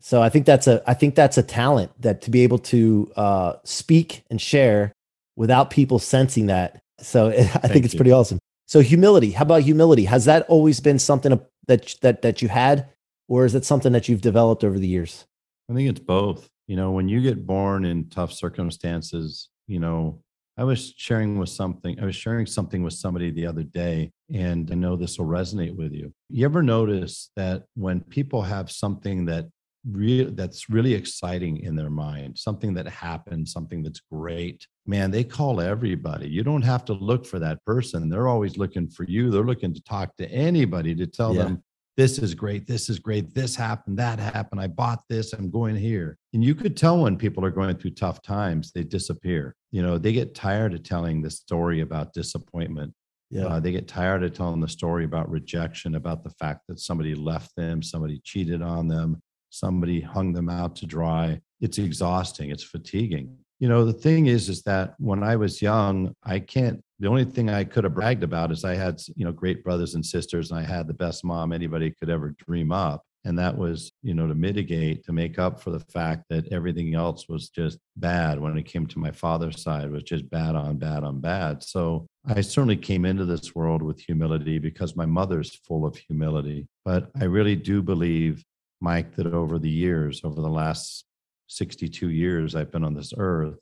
So 0.00 0.22
I 0.22 0.30
think 0.30 0.46
that's 0.46 0.66
a 0.66 0.82
I 0.86 0.94
think 0.94 1.16
that's 1.16 1.36
a 1.36 1.42
talent 1.42 1.90
that 2.00 2.22
to 2.22 2.30
be 2.30 2.42
able 2.42 2.58
to 2.60 3.12
uh, 3.14 3.52
speak 3.64 4.24
and 4.30 4.40
share 4.40 4.92
without 5.36 5.68
people 5.68 5.98
sensing 5.98 6.46
that. 6.46 6.80
So 7.00 7.28
I 7.30 7.42
Thank 7.42 7.72
think 7.72 7.84
it's 7.84 7.94
you. 7.94 7.98
pretty 7.98 8.12
awesome. 8.12 8.38
So 8.66 8.80
humility, 8.80 9.32
how 9.32 9.42
about 9.42 9.62
humility? 9.62 10.04
Has 10.04 10.24
that 10.24 10.46
always 10.48 10.80
been 10.80 10.98
something 10.98 11.38
that 11.66 11.94
that 12.00 12.22
that 12.22 12.40
you 12.40 12.48
had 12.48 12.88
or 13.28 13.44
is 13.44 13.54
it 13.54 13.64
something 13.64 13.92
that 13.92 14.08
you've 14.08 14.20
developed 14.20 14.64
over 14.64 14.78
the 14.78 14.88
years? 14.88 15.26
I 15.70 15.74
think 15.74 15.88
it's 15.88 16.00
both. 16.00 16.48
You 16.66 16.76
know, 16.76 16.90
when 16.92 17.08
you 17.08 17.20
get 17.20 17.46
born 17.46 17.84
in 17.84 18.08
tough 18.08 18.32
circumstances, 18.32 19.48
you 19.66 19.78
know, 19.78 20.20
I 20.58 20.64
was 20.64 20.94
sharing 20.96 21.38
with 21.38 21.50
something, 21.50 22.00
I 22.00 22.06
was 22.06 22.16
sharing 22.16 22.46
something 22.46 22.82
with 22.82 22.94
somebody 22.94 23.30
the 23.30 23.46
other 23.46 23.62
day, 23.62 24.10
and 24.32 24.70
I 24.70 24.74
know 24.74 24.96
this 24.96 25.18
will 25.18 25.26
resonate 25.26 25.76
with 25.76 25.92
you. 25.92 26.12
You 26.30 26.46
ever 26.46 26.62
notice 26.62 27.30
that 27.36 27.64
when 27.74 28.00
people 28.00 28.42
have 28.42 28.70
something 28.70 29.26
that 29.26 29.48
real 29.88 30.30
that's 30.32 30.68
really 30.68 30.94
exciting 30.94 31.58
in 31.58 31.76
their 31.76 31.90
mind, 31.90 32.38
something 32.38 32.72
that 32.74 32.88
happened, 32.88 33.46
something 33.46 33.82
that's 33.82 34.00
great, 34.10 34.66
man, 34.86 35.10
they 35.10 35.24
call 35.24 35.60
everybody. 35.60 36.26
You 36.28 36.42
don't 36.42 36.62
have 36.62 36.84
to 36.86 36.94
look 36.94 37.26
for 37.26 37.38
that 37.38 37.62
person. 37.64 38.08
They're 38.08 38.28
always 38.28 38.56
looking 38.56 38.88
for 38.88 39.04
you. 39.04 39.30
They're 39.30 39.44
looking 39.44 39.74
to 39.74 39.82
talk 39.82 40.16
to 40.16 40.30
anybody 40.30 40.94
to 40.94 41.06
tell 41.06 41.34
yeah. 41.34 41.44
them 41.44 41.62
this 41.96 42.18
is 42.18 42.34
great, 42.34 42.66
this 42.66 42.90
is 42.90 42.98
great, 42.98 43.34
this 43.34 43.56
happened, 43.56 43.98
that 43.98 44.18
happened, 44.18 44.60
I 44.60 44.66
bought 44.66 45.04
this, 45.08 45.32
I'm 45.32 45.50
going 45.50 45.76
here. 45.76 46.18
And 46.34 46.44
you 46.44 46.54
could 46.54 46.76
tell 46.76 46.98
when 47.02 47.16
people 47.16 47.44
are 47.44 47.50
going 47.50 47.74
through 47.76 47.92
tough 47.92 48.20
times, 48.20 48.70
they 48.72 48.84
disappear. 48.84 49.56
You 49.72 49.82
know, 49.82 49.96
they 49.96 50.12
get 50.12 50.34
tired 50.34 50.74
of 50.74 50.82
telling 50.82 51.22
the 51.22 51.30
story 51.30 51.80
about 51.80 52.12
disappointment. 52.12 52.92
Yeah. 53.30 53.46
Uh, 53.46 53.60
they 53.60 53.72
get 53.72 53.88
tired 53.88 54.22
of 54.22 54.34
telling 54.34 54.60
the 54.60 54.68
story 54.68 55.04
about 55.04 55.30
rejection, 55.30 55.94
about 55.94 56.22
the 56.22 56.30
fact 56.30 56.60
that 56.68 56.80
somebody 56.80 57.14
left 57.14 57.56
them, 57.56 57.82
somebody 57.82 58.20
cheated 58.22 58.62
on 58.62 58.88
them, 58.88 59.20
somebody 59.50 60.00
hung 60.00 60.32
them 60.32 60.48
out 60.48 60.76
to 60.76 60.86
dry. 60.86 61.40
It's 61.60 61.78
exhausting, 61.78 62.50
it's 62.50 62.62
fatiguing. 62.62 63.36
You 63.58 63.70
know, 63.70 63.86
the 63.86 63.94
thing 63.94 64.26
is, 64.26 64.50
is 64.50 64.62
that 64.64 64.94
when 64.98 65.22
I 65.22 65.36
was 65.36 65.62
young, 65.62 66.14
I 66.22 66.40
can't 66.40 66.82
the 66.98 67.08
only 67.08 67.24
thing 67.24 67.50
I 67.50 67.64
could 67.64 67.84
have 67.84 67.94
bragged 67.94 68.22
about 68.22 68.50
is 68.52 68.64
I 68.64 68.74
had, 68.74 69.00
you 69.16 69.24
know, 69.24 69.32
great 69.32 69.62
brothers 69.62 69.94
and 69.94 70.04
sisters 70.04 70.50
and 70.50 70.58
I 70.60 70.62
had 70.64 70.86
the 70.86 70.94
best 70.94 71.24
mom 71.24 71.52
anybody 71.52 71.90
could 71.90 72.10
ever 72.10 72.34
dream 72.46 72.72
up. 72.72 73.02
and 73.26 73.36
that 73.38 73.58
was 73.58 73.90
you 74.02 74.14
know 74.14 74.26
to 74.28 74.34
mitigate 74.34 75.04
to 75.04 75.12
make 75.12 75.36
up 75.38 75.60
for 75.60 75.70
the 75.70 75.80
fact 75.80 76.22
that 76.30 76.50
everything 76.52 76.94
else 76.94 77.28
was 77.28 77.48
just 77.48 77.78
bad 77.96 78.38
when 78.40 78.56
it 78.56 78.62
came 78.72 78.86
to 78.86 79.00
my 79.00 79.10
father's 79.10 79.60
side 79.62 79.90
was 79.90 80.04
just 80.04 80.30
bad 80.30 80.54
on 80.54 80.76
bad 80.78 81.02
on 81.02 81.20
bad 81.20 81.60
so 81.62 82.06
i 82.36 82.40
certainly 82.40 82.76
came 82.76 83.04
into 83.04 83.24
this 83.24 83.52
world 83.54 83.82
with 83.82 83.98
humility 84.00 84.58
because 84.60 84.94
my 85.02 85.06
mother's 85.06 85.56
full 85.66 85.84
of 85.84 85.96
humility 85.96 86.68
but 86.84 87.10
i 87.20 87.24
really 87.24 87.56
do 87.56 87.82
believe 87.82 88.44
mike 88.80 89.10
that 89.16 89.26
over 89.26 89.58
the 89.58 89.76
years 89.84 90.20
over 90.22 90.40
the 90.40 90.56
last 90.62 91.04
62 91.48 92.10
years 92.10 92.54
i've 92.54 92.70
been 92.70 92.84
on 92.84 92.94
this 92.94 93.12
earth 93.18 93.58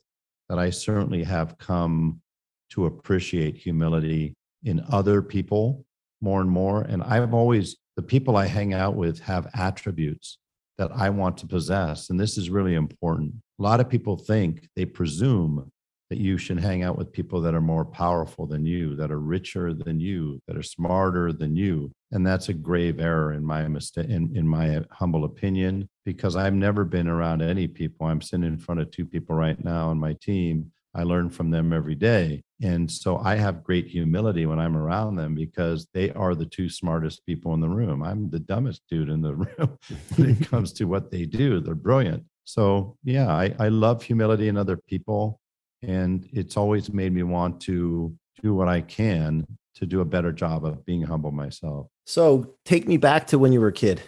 that 0.49 0.59
i 0.59 0.69
certainly 0.69 1.23
have 1.23 1.57
come 1.57 2.21
to 2.69 2.85
appreciate 2.85 3.55
humility 3.55 4.33
in 4.63 4.83
other 4.91 5.21
people 5.21 5.85
more 6.21 6.41
and 6.41 6.49
more 6.49 6.81
and 6.81 7.03
i've 7.03 7.33
always 7.33 7.77
the 7.95 8.01
people 8.01 8.35
I 8.35 8.45
hang 8.45 8.73
out 8.73 8.95
with 8.95 9.19
have 9.21 9.49
attributes 9.53 10.37
that 10.77 10.91
I 10.93 11.09
want 11.09 11.37
to 11.37 11.47
possess. 11.47 12.09
And 12.09 12.19
this 12.19 12.37
is 12.37 12.49
really 12.49 12.75
important. 12.75 13.33
A 13.59 13.63
lot 13.63 13.79
of 13.79 13.89
people 13.89 14.17
think 14.17 14.67
they 14.75 14.85
presume 14.85 15.71
that 16.09 16.19
you 16.19 16.37
should 16.37 16.59
hang 16.59 16.83
out 16.83 16.97
with 16.97 17.11
people 17.11 17.41
that 17.41 17.55
are 17.55 17.61
more 17.61 17.85
powerful 17.85 18.45
than 18.45 18.65
you, 18.65 18.95
that 18.95 19.11
are 19.11 19.19
richer 19.19 19.73
than 19.73 19.99
you, 19.99 20.39
that 20.47 20.57
are 20.57 20.61
smarter 20.61 21.33
than 21.33 21.55
you. 21.55 21.91
And 22.11 22.27
that's 22.27 22.49
a 22.49 22.53
grave 22.53 22.99
error 22.99 23.33
in 23.33 23.43
my 23.43 23.67
mistake, 23.67 24.09
in, 24.09 24.35
in 24.35 24.47
my 24.47 24.83
humble 24.91 25.23
opinion, 25.23 25.89
because 26.05 26.35
I've 26.35 26.53
never 26.53 26.83
been 26.83 27.07
around 27.07 27.41
any 27.41 27.67
people. 27.67 28.05
I'm 28.05 28.21
sitting 28.21 28.45
in 28.45 28.59
front 28.59 28.81
of 28.81 28.91
two 28.91 29.05
people 29.05 29.35
right 29.35 29.61
now 29.63 29.89
on 29.89 29.97
my 29.97 30.13
team 30.21 30.71
I 30.95 31.03
learn 31.03 31.29
from 31.29 31.51
them 31.51 31.73
every 31.73 31.95
day. 31.95 32.41
And 32.61 32.89
so 32.89 33.17
I 33.17 33.35
have 33.35 33.63
great 33.63 33.87
humility 33.87 34.45
when 34.45 34.59
I'm 34.59 34.77
around 34.77 35.15
them 35.15 35.35
because 35.35 35.87
they 35.93 36.11
are 36.11 36.33
the 36.33 36.45
two 36.45 36.69
smartest 36.69 37.25
people 37.25 37.53
in 37.53 37.59
the 37.59 37.69
room. 37.69 38.01
I'm 38.01 38.29
the 38.29 38.39
dumbest 38.39 38.83
dude 38.89 39.09
in 39.09 39.21
the 39.21 39.35
room 39.35 39.77
when 40.15 40.29
it 40.29 40.49
comes 40.49 40.71
to 40.73 40.85
what 40.85 41.11
they 41.11 41.25
do. 41.25 41.59
They're 41.59 41.75
brilliant. 41.75 42.23
So, 42.45 42.97
yeah, 43.03 43.27
I, 43.27 43.53
I 43.59 43.67
love 43.67 44.03
humility 44.03 44.47
in 44.47 44.55
other 44.55 44.77
people. 44.77 45.41
And 45.81 46.27
it's 46.31 46.55
always 46.55 46.91
made 46.91 47.11
me 47.11 47.23
want 47.23 47.59
to 47.61 48.15
do 48.41 48.53
what 48.53 48.69
I 48.69 48.81
can 48.81 49.45
to 49.75 49.85
do 49.85 49.99
a 49.99 50.05
better 50.05 50.31
job 50.31 50.65
of 50.65 50.85
being 50.85 51.01
humble 51.01 51.31
myself. 51.31 51.87
So, 52.05 52.55
take 52.63 52.87
me 52.87 52.97
back 52.97 53.27
to 53.27 53.39
when 53.39 53.51
you 53.51 53.59
were 53.59 53.67
a 53.67 53.73
kid. 53.73 54.01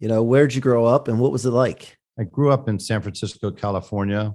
You 0.00 0.08
know, 0.08 0.22
where'd 0.22 0.54
you 0.54 0.60
grow 0.60 0.84
up 0.84 1.06
and 1.06 1.20
what 1.20 1.30
was 1.30 1.46
it 1.46 1.50
like? 1.50 1.96
I 2.18 2.24
grew 2.24 2.50
up 2.50 2.68
in 2.68 2.78
San 2.78 3.00
Francisco, 3.00 3.50
California. 3.50 4.34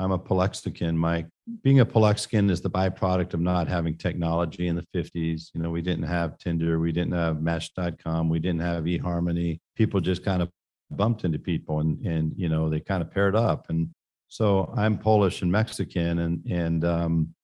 I'm 0.00 0.12
a 0.12 0.18
Palexican. 0.18 0.96
Mike. 0.96 1.26
being 1.62 1.80
a 1.80 1.84
Palexican 1.84 2.48
is 2.48 2.62
the 2.62 2.70
byproduct 2.70 3.34
of 3.34 3.40
not 3.40 3.68
having 3.68 3.98
technology 3.98 4.68
in 4.68 4.74
the 4.74 4.86
50s. 4.94 5.50
You 5.52 5.60
know, 5.60 5.70
we 5.70 5.82
didn't 5.82 6.04
have 6.04 6.38
Tinder, 6.38 6.80
we 6.80 6.90
didn't 6.90 7.12
have 7.12 7.42
Match.com, 7.42 8.30
we 8.30 8.38
didn't 8.38 8.62
have 8.62 8.84
eHarmony. 8.84 9.60
People 9.76 10.00
just 10.00 10.24
kind 10.24 10.40
of 10.40 10.48
bumped 10.90 11.24
into 11.24 11.38
people 11.38 11.80
and 11.80 12.04
and 12.04 12.32
you 12.36 12.48
know 12.48 12.68
they 12.68 12.80
kind 12.80 13.02
of 13.02 13.10
paired 13.10 13.36
up. 13.36 13.66
And 13.68 13.90
so 14.28 14.72
I'm 14.74 14.96
Polish 14.96 15.42
and 15.42 15.52
Mexican, 15.52 16.20
and 16.20 16.46
and 16.46 16.84
um, 16.84 17.34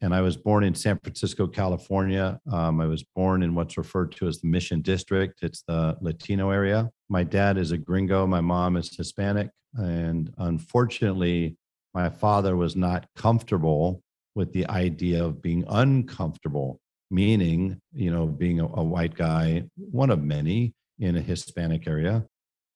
and 0.00 0.14
I 0.14 0.20
was 0.20 0.36
born 0.36 0.62
in 0.62 0.74
San 0.74 1.00
Francisco, 1.02 1.48
California. 1.48 2.38
Um, 2.52 2.80
I 2.80 2.86
was 2.86 3.02
born 3.16 3.42
in 3.42 3.56
what's 3.56 3.76
referred 3.76 4.12
to 4.16 4.28
as 4.28 4.40
the 4.40 4.46
Mission 4.46 4.82
District. 4.82 5.42
It's 5.42 5.64
the 5.66 5.96
Latino 6.00 6.50
area. 6.50 6.90
My 7.08 7.24
dad 7.24 7.58
is 7.58 7.72
a 7.72 7.78
gringo. 7.78 8.24
My 8.24 8.40
mom 8.40 8.76
is 8.76 8.96
Hispanic, 8.96 9.50
and 9.74 10.32
unfortunately 10.38 11.56
my 11.94 12.10
father 12.10 12.56
was 12.56 12.74
not 12.74 13.06
comfortable 13.16 14.02
with 14.34 14.52
the 14.52 14.66
idea 14.68 15.24
of 15.24 15.40
being 15.40 15.64
uncomfortable, 15.68 16.80
meaning, 17.10 17.80
you 17.92 18.10
know, 18.10 18.26
being 18.26 18.60
a, 18.60 18.66
a 18.66 18.82
white 18.82 19.14
guy, 19.14 19.64
one 19.76 20.10
of 20.10 20.22
many 20.22 20.74
in 20.98 21.16
a 21.16 21.20
Hispanic 21.20 21.86
area. 21.86 22.24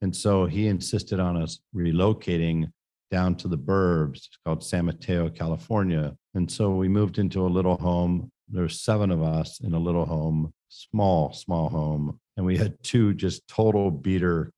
And 0.00 0.14
so 0.14 0.46
he 0.46 0.68
insisted 0.68 1.18
on 1.18 1.36
us 1.36 1.58
relocating 1.74 2.70
down 3.10 3.34
to 3.36 3.48
the 3.48 3.58
burbs 3.58 4.16
it's 4.16 4.38
called 4.44 4.62
San 4.62 4.86
Mateo, 4.86 5.28
California. 5.28 6.14
And 6.34 6.50
so 6.50 6.70
we 6.70 6.88
moved 6.88 7.18
into 7.18 7.44
a 7.44 7.48
little 7.48 7.76
home. 7.76 8.30
There's 8.48 8.80
seven 8.80 9.10
of 9.10 9.22
us 9.22 9.60
in 9.60 9.74
a 9.74 9.78
little 9.78 10.04
home, 10.04 10.52
small, 10.68 11.32
small 11.32 11.68
home. 11.68 12.20
And 12.36 12.46
we 12.46 12.56
had 12.56 12.80
two 12.82 13.14
just 13.14 13.48
total 13.48 13.90
beater 13.90 14.52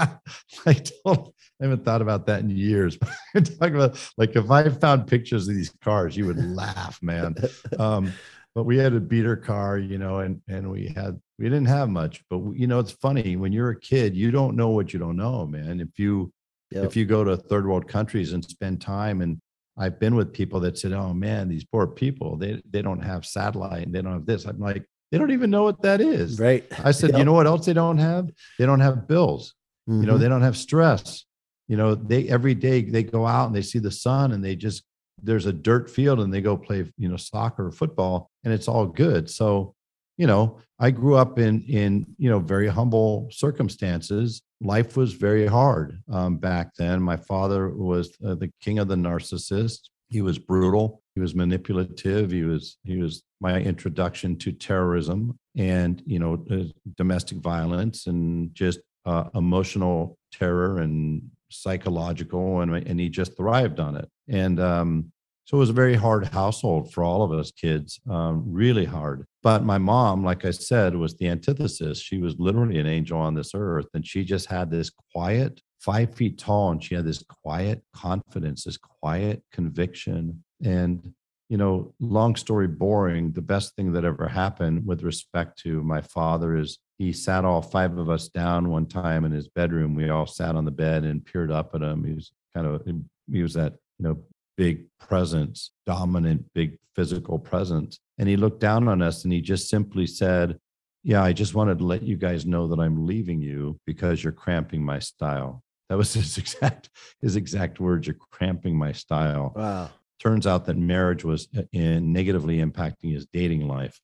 I 0.66 0.82
don't 1.04 1.32
I 1.60 1.64
haven't 1.64 1.84
thought 1.84 2.02
about 2.02 2.26
that 2.26 2.40
in 2.40 2.50
years. 2.50 2.98
But 3.34 3.58
talking 3.58 3.76
about 3.76 4.12
like 4.16 4.34
if 4.34 4.50
I 4.50 4.68
found 4.68 5.06
pictures 5.06 5.46
of 5.48 5.54
these 5.54 5.72
cars, 5.82 6.16
you 6.16 6.26
would 6.26 6.42
laugh, 6.56 6.98
man. 7.02 7.36
Um, 7.78 8.12
but 8.54 8.64
we 8.64 8.76
had 8.76 8.94
a 8.94 9.00
beater 9.00 9.36
car, 9.36 9.78
you 9.78 9.98
know, 9.98 10.18
and 10.18 10.40
and 10.48 10.70
we 10.70 10.88
had 10.88 11.20
we 11.38 11.44
didn't 11.44 11.66
have 11.66 11.88
much, 11.88 12.24
but 12.28 12.40
you 12.54 12.66
know, 12.66 12.78
it's 12.78 12.90
funny 12.90 13.36
when 13.36 13.52
you're 13.52 13.70
a 13.70 13.80
kid, 13.80 14.16
you 14.16 14.30
don't 14.30 14.56
know 14.56 14.70
what 14.70 14.92
you 14.92 14.98
don't 14.98 15.16
know, 15.16 15.46
man. 15.46 15.80
If 15.80 15.98
you 15.98 16.32
yep. 16.70 16.84
if 16.84 16.96
you 16.96 17.04
go 17.04 17.22
to 17.24 17.36
third 17.36 17.66
world 17.66 17.86
countries 17.86 18.32
and 18.32 18.44
spend 18.44 18.80
time 18.80 19.20
and 19.20 19.40
I've 19.78 20.00
been 20.00 20.16
with 20.16 20.32
people 20.32 20.60
that 20.60 20.76
said, 20.76 20.92
"Oh 20.92 21.14
man, 21.14 21.48
these 21.48 21.64
poor 21.64 21.86
people, 21.86 22.36
they 22.36 22.60
they 22.68 22.82
don't 22.82 23.02
have 23.02 23.24
satellite 23.24 23.86
and 23.86 23.94
they 23.94 24.02
don't 24.02 24.12
have 24.12 24.26
this." 24.26 24.44
I'm 24.44 24.58
like, 24.58 24.84
they 25.10 25.18
don't 25.18 25.30
even 25.32 25.50
know 25.50 25.64
what 25.64 25.82
that 25.82 26.00
is. 26.00 26.38
Right. 26.38 26.64
I 26.84 26.92
said, 26.92 27.10
yep. 27.10 27.18
you 27.18 27.24
know 27.24 27.32
what 27.32 27.46
else 27.46 27.66
they 27.66 27.72
don't 27.72 27.98
have? 27.98 28.30
They 28.58 28.66
don't 28.66 28.80
have 28.80 29.08
bills. 29.08 29.54
Mm-hmm. 29.90 30.02
You 30.02 30.06
know, 30.06 30.12
mm-hmm. 30.12 30.22
they 30.22 30.28
don't 30.28 30.42
have 30.42 30.56
stress. 30.56 31.24
You 31.66 31.76
know, 31.76 31.94
they 31.94 32.28
every 32.28 32.54
day 32.54 32.82
they 32.82 33.02
go 33.02 33.26
out 33.26 33.46
and 33.46 33.56
they 33.56 33.62
see 33.62 33.80
the 33.80 33.90
sun 33.90 34.32
and 34.32 34.44
they 34.44 34.54
just 34.54 34.84
there's 35.22 35.46
a 35.46 35.52
dirt 35.52 35.90
field 35.90 36.20
and 36.20 36.32
they 36.32 36.40
go 36.40 36.56
play, 36.56 36.90
you 36.96 37.08
know, 37.08 37.16
soccer 37.16 37.66
or 37.66 37.72
football 37.72 38.30
and 38.44 38.54
it's 38.54 38.68
all 38.68 38.86
good. 38.86 39.28
So, 39.28 39.74
you 40.16 40.26
know, 40.26 40.60
I 40.78 40.90
grew 40.90 41.16
up 41.16 41.38
in 41.38 41.62
in 41.62 42.06
you 42.18 42.30
know 42.30 42.38
very 42.38 42.68
humble 42.68 43.28
circumstances. 43.32 44.42
Life 44.60 44.96
was 44.96 45.12
very 45.14 45.46
hard 45.46 46.02
um, 46.10 46.36
back 46.36 46.74
then. 46.76 47.02
My 47.02 47.16
father 47.16 47.70
was 47.70 48.16
uh, 48.24 48.34
the 48.34 48.52
king 48.60 48.78
of 48.78 48.88
the 48.88 48.96
narcissist. 48.96 49.88
He 50.08 50.22
was 50.22 50.38
brutal. 50.38 51.02
He 51.14 51.20
was 51.20 51.34
manipulative. 51.34 52.30
He 52.30 52.42
was 52.42 52.78
he 52.84 52.96
was 52.96 53.22
my 53.40 53.60
introduction 53.60 54.36
to 54.38 54.52
terrorism 54.52 55.38
and 55.56 56.02
you 56.06 56.18
know 56.18 56.44
uh, 56.50 56.64
domestic 56.96 57.38
violence 57.38 58.06
and 58.06 58.54
just 58.54 58.80
uh, 59.06 59.24
emotional 59.34 60.18
terror 60.32 60.78
and 60.78 61.22
psychological, 61.48 62.60
and, 62.60 62.74
and 62.74 63.00
he 63.00 63.08
just 63.08 63.36
thrived 63.36 63.80
on 63.80 63.96
it. 63.96 64.08
And 64.28 64.60
um, 64.60 65.12
so 65.44 65.56
it 65.56 65.60
was 65.60 65.70
a 65.70 65.74
very 65.74 65.96
hard 65.96 66.26
household 66.26 66.92
for 66.92 67.02
all 67.02 67.22
of 67.22 67.32
us 67.32 67.50
kids, 67.50 68.00
um, 68.08 68.44
really 68.46 68.84
hard. 68.84 69.26
But 69.42 69.64
my 69.64 69.78
mom, 69.78 70.24
like 70.24 70.44
I 70.44 70.52
said, 70.52 70.94
was 70.94 71.16
the 71.16 71.28
antithesis. 71.28 72.00
She 72.00 72.18
was 72.18 72.36
literally 72.38 72.78
an 72.78 72.86
angel 72.86 73.18
on 73.18 73.34
this 73.34 73.50
earth, 73.54 73.86
and 73.94 74.06
she 74.06 74.24
just 74.24 74.46
had 74.46 74.70
this 74.70 74.90
quiet, 75.12 75.60
five 75.80 76.14
feet 76.14 76.38
tall, 76.38 76.70
and 76.70 76.82
she 76.82 76.94
had 76.94 77.04
this 77.04 77.24
quiet 77.42 77.82
confidence, 77.94 78.64
this 78.64 78.76
quiet 78.76 79.42
conviction. 79.52 80.44
And 80.64 81.14
you 81.48 81.56
know, 81.56 81.92
long 81.98 82.36
story 82.36 82.68
boring, 82.68 83.32
the 83.32 83.42
best 83.42 83.74
thing 83.74 83.92
that 83.94 84.04
ever 84.04 84.28
happened 84.28 84.86
with 84.86 85.02
respect 85.02 85.58
to 85.62 85.82
my 85.82 86.00
father 86.00 86.56
is 86.56 86.78
he 87.00 87.14
sat 87.14 87.46
all 87.46 87.62
five 87.62 87.96
of 87.96 88.10
us 88.10 88.28
down 88.28 88.68
one 88.68 88.84
time 88.84 89.24
in 89.24 89.32
his 89.32 89.48
bedroom. 89.48 89.94
We 89.94 90.10
all 90.10 90.26
sat 90.26 90.54
on 90.54 90.66
the 90.66 90.70
bed 90.70 91.04
and 91.04 91.24
peered 91.24 91.50
up 91.50 91.74
at 91.74 91.80
him. 91.80 92.04
He 92.04 92.12
was 92.12 92.30
kind 92.54 92.66
of, 92.66 92.86
he 93.32 93.42
was 93.42 93.54
that, 93.54 93.72
you 93.98 94.04
know, 94.04 94.18
big 94.58 94.84
presence, 94.98 95.70
dominant, 95.86 96.44
big 96.52 96.76
physical 96.94 97.38
presence. 97.38 98.00
And 98.18 98.28
he 98.28 98.36
looked 98.36 98.60
down 98.60 98.86
on 98.86 99.00
us 99.00 99.24
and 99.24 99.32
he 99.32 99.40
just 99.40 99.70
simply 99.70 100.06
said, 100.06 100.58
Yeah, 101.02 101.24
I 101.24 101.32
just 101.32 101.54
wanted 101.54 101.78
to 101.78 101.86
let 101.86 102.02
you 102.02 102.18
guys 102.18 102.44
know 102.44 102.68
that 102.68 102.78
I'm 102.78 103.06
leaving 103.06 103.40
you 103.40 103.80
because 103.86 104.22
you're 104.22 104.34
cramping 104.34 104.84
my 104.84 104.98
style. 104.98 105.62
That 105.88 105.96
was 105.96 106.12
his 106.14 106.36
exact 106.36 106.90
his 107.22 107.34
exact 107.34 107.80
words. 107.80 108.08
You're 108.08 108.16
cramping 108.30 108.76
my 108.76 108.92
style. 108.92 109.54
Wow 109.56 109.88
turns 110.20 110.46
out 110.46 110.66
that 110.66 110.76
marriage 110.76 111.24
was 111.24 111.48
uh, 111.56 111.62
in 111.72 112.12
negatively 112.12 112.58
impacting 112.58 113.14
his 113.14 113.26
dating 113.32 113.66
life 113.66 113.98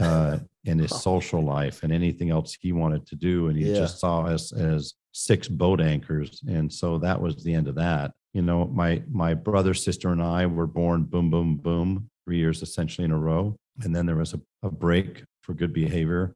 uh, 0.00 0.38
and 0.66 0.80
his 0.80 0.90
social 1.02 1.42
life 1.42 1.82
and 1.82 1.92
anything 1.92 2.30
else 2.30 2.56
he 2.60 2.72
wanted 2.72 3.06
to 3.06 3.16
do. 3.16 3.48
And 3.48 3.58
he 3.58 3.70
yeah. 3.70 3.78
just 3.78 3.98
saw 3.98 4.22
us 4.22 4.52
as 4.52 4.94
six 5.12 5.48
boat 5.48 5.80
anchors. 5.80 6.42
And 6.46 6.72
so 6.72 6.98
that 6.98 7.20
was 7.20 7.42
the 7.42 7.54
end 7.54 7.68
of 7.68 7.76
that. 7.76 8.12
You 8.32 8.42
know, 8.42 8.66
my 8.66 9.02
my 9.10 9.34
brother, 9.34 9.74
sister, 9.74 10.10
and 10.10 10.22
I 10.22 10.46
were 10.46 10.66
born 10.66 11.04
boom, 11.04 11.30
boom, 11.30 11.56
boom, 11.56 12.10
three 12.24 12.38
years 12.38 12.62
essentially 12.62 13.04
in 13.04 13.12
a 13.12 13.18
row. 13.18 13.56
And 13.82 13.94
then 13.94 14.06
there 14.06 14.16
was 14.16 14.34
a, 14.34 14.40
a 14.62 14.70
break 14.70 15.24
for 15.42 15.54
good 15.54 15.72
behavior 15.72 16.34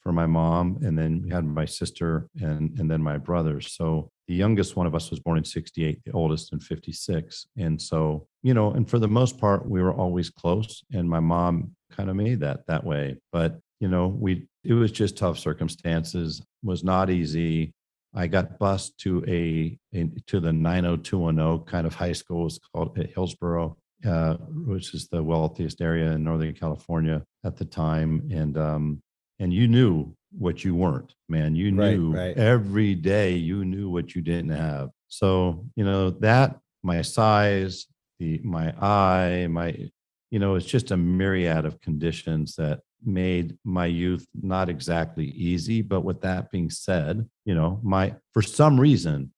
for 0.00 0.12
my 0.12 0.26
mom. 0.26 0.78
And 0.82 0.98
then 0.98 1.22
we 1.22 1.30
had 1.30 1.44
my 1.44 1.66
sister 1.66 2.28
and 2.40 2.78
and 2.78 2.90
then 2.90 3.02
my 3.02 3.18
brothers. 3.18 3.72
So 3.72 4.10
the 4.26 4.34
youngest 4.34 4.76
one 4.76 4.86
of 4.86 4.94
us 4.94 5.10
was 5.10 5.20
born 5.20 5.38
in 5.38 5.44
68 5.44 6.00
the 6.04 6.12
oldest 6.12 6.52
in 6.52 6.60
56 6.60 7.46
and 7.56 7.80
so 7.80 8.26
you 8.42 8.54
know 8.54 8.72
and 8.72 8.88
for 8.88 8.98
the 8.98 9.08
most 9.08 9.38
part 9.38 9.68
we 9.68 9.82
were 9.82 9.92
always 9.92 10.30
close 10.30 10.82
and 10.92 11.08
my 11.08 11.20
mom 11.20 11.74
kind 11.96 12.10
of 12.10 12.16
made 12.16 12.40
that 12.40 12.66
that 12.66 12.84
way 12.84 13.16
but 13.32 13.58
you 13.80 13.88
know 13.88 14.06
we 14.08 14.46
it 14.64 14.74
was 14.74 14.92
just 14.92 15.16
tough 15.16 15.38
circumstances 15.38 16.42
was 16.62 16.82
not 16.84 17.10
easy 17.10 17.72
i 18.14 18.26
got 18.26 18.58
bused 18.58 18.98
to 18.98 19.24
a, 19.26 19.78
a 19.94 20.06
to 20.26 20.40
the 20.40 20.52
90210 20.52 21.66
kind 21.66 21.86
of 21.86 21.94
high 21.94 22.12
school 22.12 22.46
it's 22.46 22.58
called 22.58 22.98
at 22.98 23.10
Hillsborough 23.10 23.76
uh, 24.06 24.34
which 24.66 24.92
is 24.94 25.08
the 25.08 25.22
wealthiest 25.22 25.80
area 25.80 26.12
in 26.12 26.24
northern 26.24 26.54
california 26.54 27.22
at 27.44 27.56
the 27.56 27.64
time 27.64 28.28
and 28.30 28.56
um 28.58 29.02
and 29.40 29.52
you 29.52 29.66
knew 29.66 30.14
what 30.38 30.64
you 30.64 30.74
weren't, 30.74 31.14
man. 31.28 31.54
You 31.54 31.74
Right, 31.74 31.96
knew 31.96 32.14
right. 32.14 32.36
every 32.36 32.94
day 32.94 33.34
you 33.34 33.64
knew 33.64 33.88
what 33.90 34.14
you 34.14 34.22
didn't 34.22 34.50
have. 34.50 34.90
So, 35.08 35.64
you 35.76 35.84
know, 35.84 36.10
that 36.10 36.58
my 36.82 37.02
size, 37.02 37.86
the 38.18 38.40
my 38.44 38.72
eye, 38.80 39.46
my 39.48 39.90
you 40.34 40.40
know, 40.40 40.56
it's 40.56 40.66
just 40.66 40.90
a 40.90 40.96
myriad 40.96 41.64
of 41.64 41.80
conditions 41.80 42.56
that 42.56 42.80
made 43.04 43.56
my 43.62 43.86
youth 43.86 44.26
not 44.34 44.68
exactly 44.68 45.26
easy. 45.26 45.80
But 45.80 46.00
with 46.00 46.22
that 46.22 46.50
being 46.50 46.70
said, 46.70 47.28
you 47.44 47.54
know, 47.54 47.78
my 47.84 48.16
for 48.32 48.42
some 48.42 48.80
reason, 48.80 49.32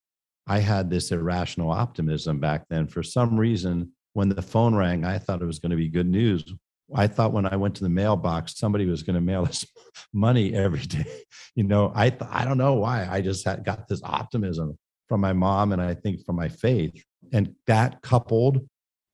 I 0.47 0.57
had 0.57 0.89
this 0.89 1.11
irrational 1.11 1.69
optimism 1.69 2.39
back 2.39 2.65
then. 2.71 2.87
For 2.87 3.03
some 3.03 3.39
reason, 3.39 3.91
when 4.13 4.29
the 4.29 4.41
phone 4.41 4.73
rang, 4.73 5.05
I 5.05 5.19
thought 5.19 5.43
it 5.43 5.45
was 5.45 5.59
going 5.59 5.69
to 5.69 5.77
be 5.77 5.87
good 5.87 6.07
news. 6.07 6.43
I 6.95 7.05
thought 7.05 7.31
when 7.31 7.45
I 7.45 7.57
went 7.57 7.75
to 7.75 7.83
the 7.83 7.89
mailbox, 7.89 8.57
somebody 8.57 8.87
was 8.87 9.03
going 9.03 9.13
to 9.13 9.21
mail 9.21 9.43
us 9.43 9.67
money 10.13 10.55
every 10.55 10.81
day. 10.81 11.05
You 11.53 11.63
know, 11.63 11.91
I 11.95 12.11
th- 12.11 12.29
I 12.31 12.45
don't 12.45 12.59
know 12.59 12.75
why. 12.75 13.07
I 13.09 13.21
just 13.21 13.43
had 13.43 13.65
got 13.65 13.87
this 13.87 14.01
optimism 14.03 14.77
from 15.09 15.21
my 15.21 15.33
mom, 15.33 15.73
and 15.73 15.81
I 15.81 15.95
think 15.95 16.23
from 16.23 16.35
my 16.35 16.49
faith, 16.49 17.03
and 17.33 17.55
that 17.65 18.03
coupled 18.03 18.67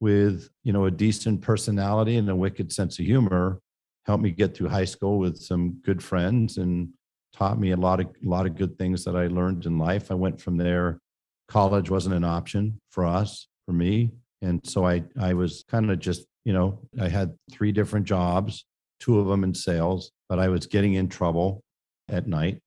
with 0.03 0.49
you 0.65 0.73
know 0.73 0.83
a 0.83 0.91
decent 0.91 1.41
personality 1.41 2.17
and 2.17 2.29
a 2.29 2.35
wicked 2.35 2.73
sense 2.73 2.99
of 2.99 3.05
humor 3.05 3.61
helped 4.05 4.21
me 4.21 4.31
get 4.31 4.53
through 4.53 4.67
high 4.67 4.83
school 4.83 5.17
with 5.17 5.37
some 5.37 5.79
good 5.85 6.03
friends 6.03 6.57
and 6.57 6.89
taught 7.33 7.57
me 7.57 7.71
a 7.71 7.77
lot 7.77 8.01
of 8.01 8.07
a 8.07 8.27
lot 8.27 8.45
of 8.45 8.57
good 8.57 8.77
things 8.77 9.05
that 9.05 9.15
I 9.15 9.27
learned 9.27 9.65
in 9.65 9.77
life. 9.77 10.11
I 10.11 10.15
went 10.15 10.41
from 10.41 10.57
there. 10.57 10.99
College 11.47 11.89
wasn't 11.89 12.15
an 12.15 12.25
option 12.25 12.81
for 12.91 13.05
us, 13.05 13.47
for 13.65 13.71
me, 13.71 14.11
and 14.41 14.59
so 14.65 14.85
I 14.85 15.05
I 15.17 15.33
was 15.35 15.63
kind 15.69 15.89
of 15.89 15.99
just 15.99 16.25
you 16.43 16.51
know 16.51 16.79
I 16.99 17.07
had 17.07 17.33
three 17.49 17.71
different 17.71 18.05
jobs, 18.05 18.65
two 18.99 19.19
of 19.19 19.27
them 19.27 19.45
in 19.45 19.53
sales, 19.53 20.11
but 20.27 20.37
I 20.37 20.49
was 20.49 20.67
getting 20.67 20.95
in 20.95 21.07
trouble 21.07 21.63
at 22.09 22.27
night, 22.27 22.59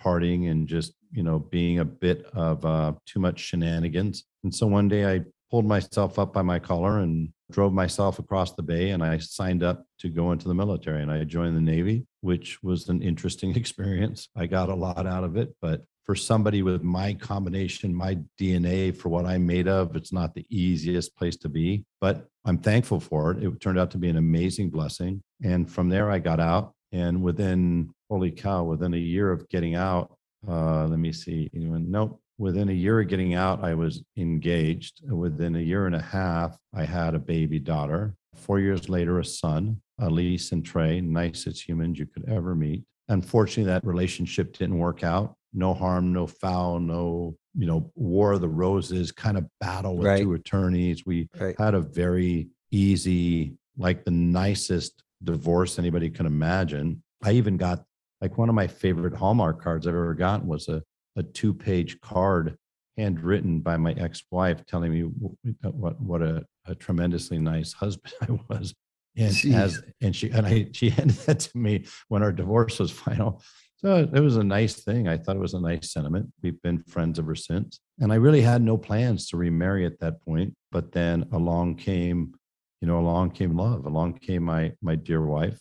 partying 0.00 0.52
and 0.52 0.68
just 0.68 0.92
you 1.10 1.24
know 1.24 1.40
being 1.40 1.80
a 1.80 1.84
bit 1.84 2.26
of 2.32 2.64
uh, 2.64 2.92
too 3.06 3.18
much 3.18 3.40
shenanigans. 3.40 4.24
And 4.44 4.54
so 4.54 4.68
one 4.68 4.88
day 4.88 5.04
I 5.12 5.24
pulled 5.50 5.66
myself 5.66 6.18
up 6.18 6.32
by 6.32 6.42
my 6.42 6.58
collar 6.58 7.00
and 7.00 7.32
drove 7.50 7.72
myself 7.72 8.18
across 8.18 8.52
the 8.52 8.62
bay 8.62 8.90
and 8.90 9.02
I 9.02 9.18
signed 9.18 9.62
up 9.62 9.84
to 9.98 10.08
go 10.08 10.32
into 10.32 10.46
the 10.46 10.54
military 10.54 11.02
and 11.02 11.10
I 11.10 11.24
joined 11.24 11.56
the 11.56 11.60
Navy, 11.60 12.06
which 12.20 12.62
was 12.62 12.88
an 12.88 13.02
interesting 13.02 13.56
experience. 13.56 14.28
I 14.36 14.46
got 14.46 14.68
a 14.68 14.74
lot 14.74 15.06
out 15.06 15.24
of 15.24 15.36
it, 15.36 15.54
but 15.60 15.84
for 16.04 16.14
somebody 16.14 16.62
with 16.62 16.82
my 16.82 17.14
combination, 17.14 17.94
my 17.94 18.18
DNA 18.40 18.96
for 18.96 19.10
what 19.10 19.26
I'm 19.26 19.46
made 19.46 19.68
of, 19.68 19.94
it's 19.94 20.12
not 20.12 20.34
the 20.34 20.46
easiest 20.50 21.16
place 21.16 21.36
to 21.36 21.48
be, 21.48 21.84
but 22.00 22.26
I'm 22.44 22.58
thankful 22.58 23.00
for 23.00 23.32
it. 23.32 23.44
It 23.44 23.60
turned 23.60 23.78
out 23.78 23.90
to 23.92 23.98
be 23.98 24.08
an 24.08 24.16
amazing 24.16 24.70
blessing. 24.70 25.22
And 25.44 25.70
from 25.70 25.88
there, 25.88 26.10
I 26.10 26.18
got 26.18 26.40
out. 26.40 26.72
And 26.92 27.22
within, 27.22 27.90
holy 28.10 28.32
cow, 28.32 28.64
within 28.64 28.94
a 28.94 28.98
year 28.98 29.30
of 29.30 29.48
getting 29.48 29.76
out, 29.76 30.16
uh, 30.48 30.86
let 30.86 30.98
me 30.98 31.12
see, 31.12 31.50
anyone? 31.54 31.90
Nope. 31.90 32.20
Within 32.40 32.70
a 32.70 32.72
year 32.72 32.98
of 33.00 33.08
getting 33.08 33.34
out, 33.34 33.62
I 33.62 33.74
was 33.74 34.02
engaged. 34.16 35.02
Within 35.06 35.56
a 35.56 35.60
year 35.60 35.84
and 35.84 35.94
a 35.94 36.00
half, 36.00 36.56
I 36.72 36.84
had 36.86 37.14
a 37.14 37.18
baby 37.18 37.58
daughter. 37.58 38.14
Four 38.34 38.60
years 38.60 38.88
later, 38.88 39.18
a 39.18 39.24
son, 39.26 39.82
Elise 39.98 40.50
and 40.52 40.64
Trey, 40.64 41.02
nicest 41.02 41.68
humans 41.68 41.98
you 41.98 42.06
could 42.06 42.26
ever 42.30 42.54
meet. 42.54 42.82
Unfortunately, 43.10 43.64
that 43.70 43.84
relationship 43.84 44.56
didn't 44.56 44.78
work 44.78 45.04
out. 45.04 45.34
No 45.52 45.74
harm, 45.74 46.14
no 46.14 46.26
foul, 46.26 46.80
no, 46.80 47.36
you 47.54 47.66
know, 47.66 47.92
war 47.94 48.32
of 48.32 48.40
the 48.40 48.48
roses 48.48 49.12
kind 49.12 49.36
of 49.36 49.46
battle 49.60 49.98
with 49.98 50.06
Right. 50.06 50.22
two 50.22 50.32
attorneys. 50.32 51.04
We 51.04 51.28
Right. 51.38 51.54
had 51.58 51.74
a 51.74 51.82
very 51.82 52.48
easy, 52.70 53.58
like 53.76 54.06
the 54.06 54.12
nicest 54.12 55.02
divorce 55.22 55.78
anybody 55.78 56.08
can 56.08 56.24
imagine. 56.24 57.02
I 57.22 57.32
even 57.32 57.58
got 57.58 57.84
like 58.22 58.38
one 58.38 58.48
of 58.48 58.54
my 58.54 58.66
favorite 58.66 59.14
Hallmark 59.14 59.60
cards 59.60 59.86
I've 59.86 59.94
ever 59.94 60.14
gotten 60.14 60.48
was 60.48 60.68
a, 60.68 60.82
a 61.20 61.22
two 61.22 61.54
page 61.54 62.00
card 62.00 62.56
handwritten 62.96 63.60
by 63.60 63.76
my 63.76 63.92
ex 63.92 64.24
wife 64.30 64.66
telling 64.66 64.90
me 64.90 65.02
wh- 65.02 65.74
what, 65.74 66.00
what 66.00 66.22
a, 66.22 66.44
a 66.66 66.74
tremendously 66.74 67.38
nice 67.38 67.72
husband 67.72 68.14
I 68.22 68.38
was. 68.48 68.74
And 69.16 69.32
Jeez. 69.32 69.54
as 69.54 69.82
and 70.00 70.14
she 70.14 70.30
and 70.30 70.46
I 70.46 70.68
she 70.72 70.90
handed 70.98 71.16
that 71.26 71.40
to 71.40 71.58
me 71.58 71.84
when 72.08 72.22
our 72.22 72.32
divorce 72.32 72.78
was 72.78 72.90
final. 72.90 73.42
So 73.76 74.08
it 74.12 74.20
was 74.20 74.36
a 74.36 74.44
nice 74.44 74.74
thing. 74.74 75.08
I 75.08 75.16
thought 75.16 75.36
it 75.36 75.40
was 75.40 75.54
a 75.54 75.60
nice 75.60 75.92
sentiment. 75.92 76.30
We've 76.42 76.60
been 76.62 76.82
friends 76.82 77.18
ever 77.18 77.34
since. 77.34 77.80
And 77.98 78.12
I 78.12 78.16
really 78.16 78.42
had 78.42 78.62
no 78.62 78.76
plans 78.76 79.28
to 79.28 79.38
remarry 79.38 79.86
at 79.86 79.98
that 80.00 80.22
point. 80.22 80.54
But 80.70 80.92
then 80.92 81.26
along 81.32 81.76
came, 81.76 82.34
you 82.80 82.88
know, 82.88 82.98
along 82.98 83.30
came 83.30 83.56
love. 83.56 83.86
Along 83.86 84.14
came 84.14 84.44
my 84.44 84.72
my 84.80 84.94
dear 84.94 85.22
wife. 85.22 85.60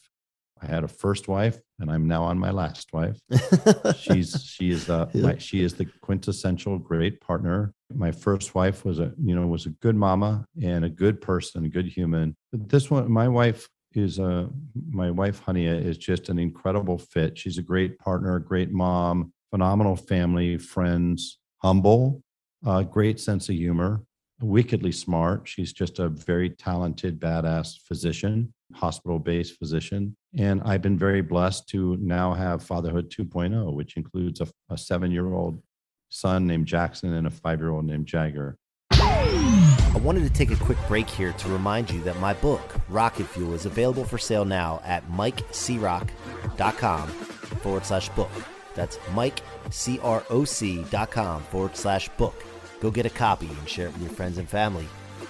I 0.62 0.68
had 0.68 0.84
a 0.84 0.90
first 0.90 1.28
wife, 1.28 1.60
and 1.80 1.90
I'm 1.92 2.08
now 2.08 2.24
on 2.24 2.38
my 2.38 2.52
last 2.52 2.92
wife. 2.94 3.18
She's 3.98 4.44
she 4.44 4.72
is 4.72 4.90
uh, 4.90 5.08
Yeah. 5.14 5.22
my, 5.22 5.38
she 5.38 5.62
is 5.64 5.74
the 5.74 5.86
quintessential 6.02 6.78
great 6.78 7.20
partner. 7.22 7.74
My 7.94 8.12
first 8.12 8.54
wife 8.56 8.86
was 8.86 9.00
a 9.00 9.14
you 9.24 9.36
know 9.36 9.48
was 9.48 9.66
a 9.66 9.70
good 9.70 9.96
mama 9.96 10.46
and 10.62 10.86
a 10.86 10.90
good 10.90 11.22
person, 11.22 11.66
a 11.66 11.70
good 11.70 11.88
human. 11.88 12.36
But 12.52 12.70
this 12.70 12.92
one, 12.92 13.12
my 13.12 13.28
wife 13.28 13.68
is 13.94 14.20
a 14.20 14.50
my 14.92 15.10
wife 15.10 15.44
Hania 15.46 15.84
is 15.84 15.98
just 15.98 16.30
an 16.30 16.38
incredible 16.40 16.98
fit. 16.98 17.38
She's 17.38 17.58
a 17.58 17.64
great 17.64 17.98
partner, 18.00 18.36
a 18.36 18.44
great 18.44 18.72
mom, 18.72 19.34
phenomenal 19.52 19.96
family, 19.96 20.58
friends, 20.58 21.40
humble, 21.58 22.22
uh, 22.66 22.84
great 22.84 23.20
sense 23.20 23.50
of 23.50 23.56
humor, 23.56 24.04
wickedly 24.42 24.92
smart. 24.92 25.48
She's 25.48 25.74
just 25.74 26.00
a 26.00 26.10
very 26.10 26.50
talented, 26.52 27.20
badass 27.20 27.80
physician, 27.88 28.54
hospital 28.74 29.18
based 29.20 29.58
physician. 29.58 30.16
And 30.38 30.62
I've 30.64 30.82
been 30.82 30.98
very 30.98 31.22
blessed 31.22 31.68
to 31.70 31.98
now 32.00 32.34
have 32.34 32.64
Fatherhood 32.64 33.10
2.0, 33.10 33.74
which 33.74 33.98
includes 33.98 34.42
a, 34.42 34.48
a 34.70 34.78
seven 34.78 35.12
year 35.12 35.34
old 35.34 35.62
son 36.10 36.46
named 36.46 36.68
Jackson 36.68 37.14
and 37.14 37.26
a 37.28 37.32
five 37.32 37.60
year 37.60 37.72
old 37.72 37.86
named 37.86 38.06
Jagger. 38.06 38.58
I 38.92 40.00
wanted 40.04 40.24
to 40.24 40.30
take 40.30 40.52
a 40.52 40.56
quick 40.56 40.78
break 40.88 41.10
here 41.10 41.34
to 41.34 41.50
remind 41.50 41.90
you 41.90 42.02
that 42.04 42.20
my 42.20 42.36
book, 42.36 42.76
Rocket 42.90 43.26
Fuel, 43.28 43.54
is 43.54 43.66
available 43.66 44.04
for 44.04 44.20
sale 44.20 44.46
now 44.46 44.82
at 44.86 45.10
mikecrock.com 45.10 47.08
forward 47.08 47.86
slash 47.86 48.10
book. 48.10 48.30
That's 48.76 48.98
mikecrock.com 48.98 51.42
forward 51.44 51.76
slash 51.76 52.10
book. 52.10 52.46
Go 52.80 52.92
get 52.92 53.06
a 53.06 53.10
copy 53.10 53.48
and 53.48 53.68
share 53.68 53.88
it 53.88 53.94
with 53.94 54.04
your 54.04 54.12
friends 54.12 54.38
and 54.38 54.48
family. 54.48 54.88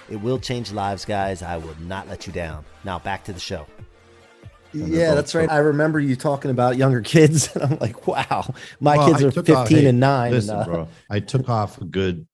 It 0.10 0.18
will 0.18 0.40
change 0.40 0.72
lives, 0.72 1.06
guys. 1.06 1.42
I 1.42 1.58
will 1.58 1.76
not 1.82 2.08
let 2.08 2.28
you 2.28 2.34
down. 2.34 2.66
Now 2.84 3.00
back 3.00 3.24
to 3.26 3.34
the 3.34 3.40
show. 3.40 3.66
And 4.74 4.82
they're 4.94 5.00
Yeah, 5.10 5.16
that's 5.16 5.34
right. 5.36 5.50
I 5.50 5.58
remember 5.58 6.00
you 6.00 6.16
talking 6.16 6.52
about 6.52 6.78
younger 6.78 7.02
kids, 7.16 7.56
and 7.56 7.64
I'm 7.64 7.78
like, 7.80 8.08
wow, 8.08 8.54
my 8.80 8.98
Well, 8.98 9.08
kids 9.10 9.24
I 9.24 9.28
are 9.28 9.32
15 9.32 9.56
off- 9.56 9.70
hey, 9.70 9.86
and 9.88 10.00
nine. 10.00 10.32
Listen, 10.32 10.56
and, 10.56 10.62
uh, 10.62 10.66
bro, 10.66 10.88
I 11.10 11.20
took 11.20 11.50
off 11.50 11.80
a 11.82 11.86
good 11.86 12.28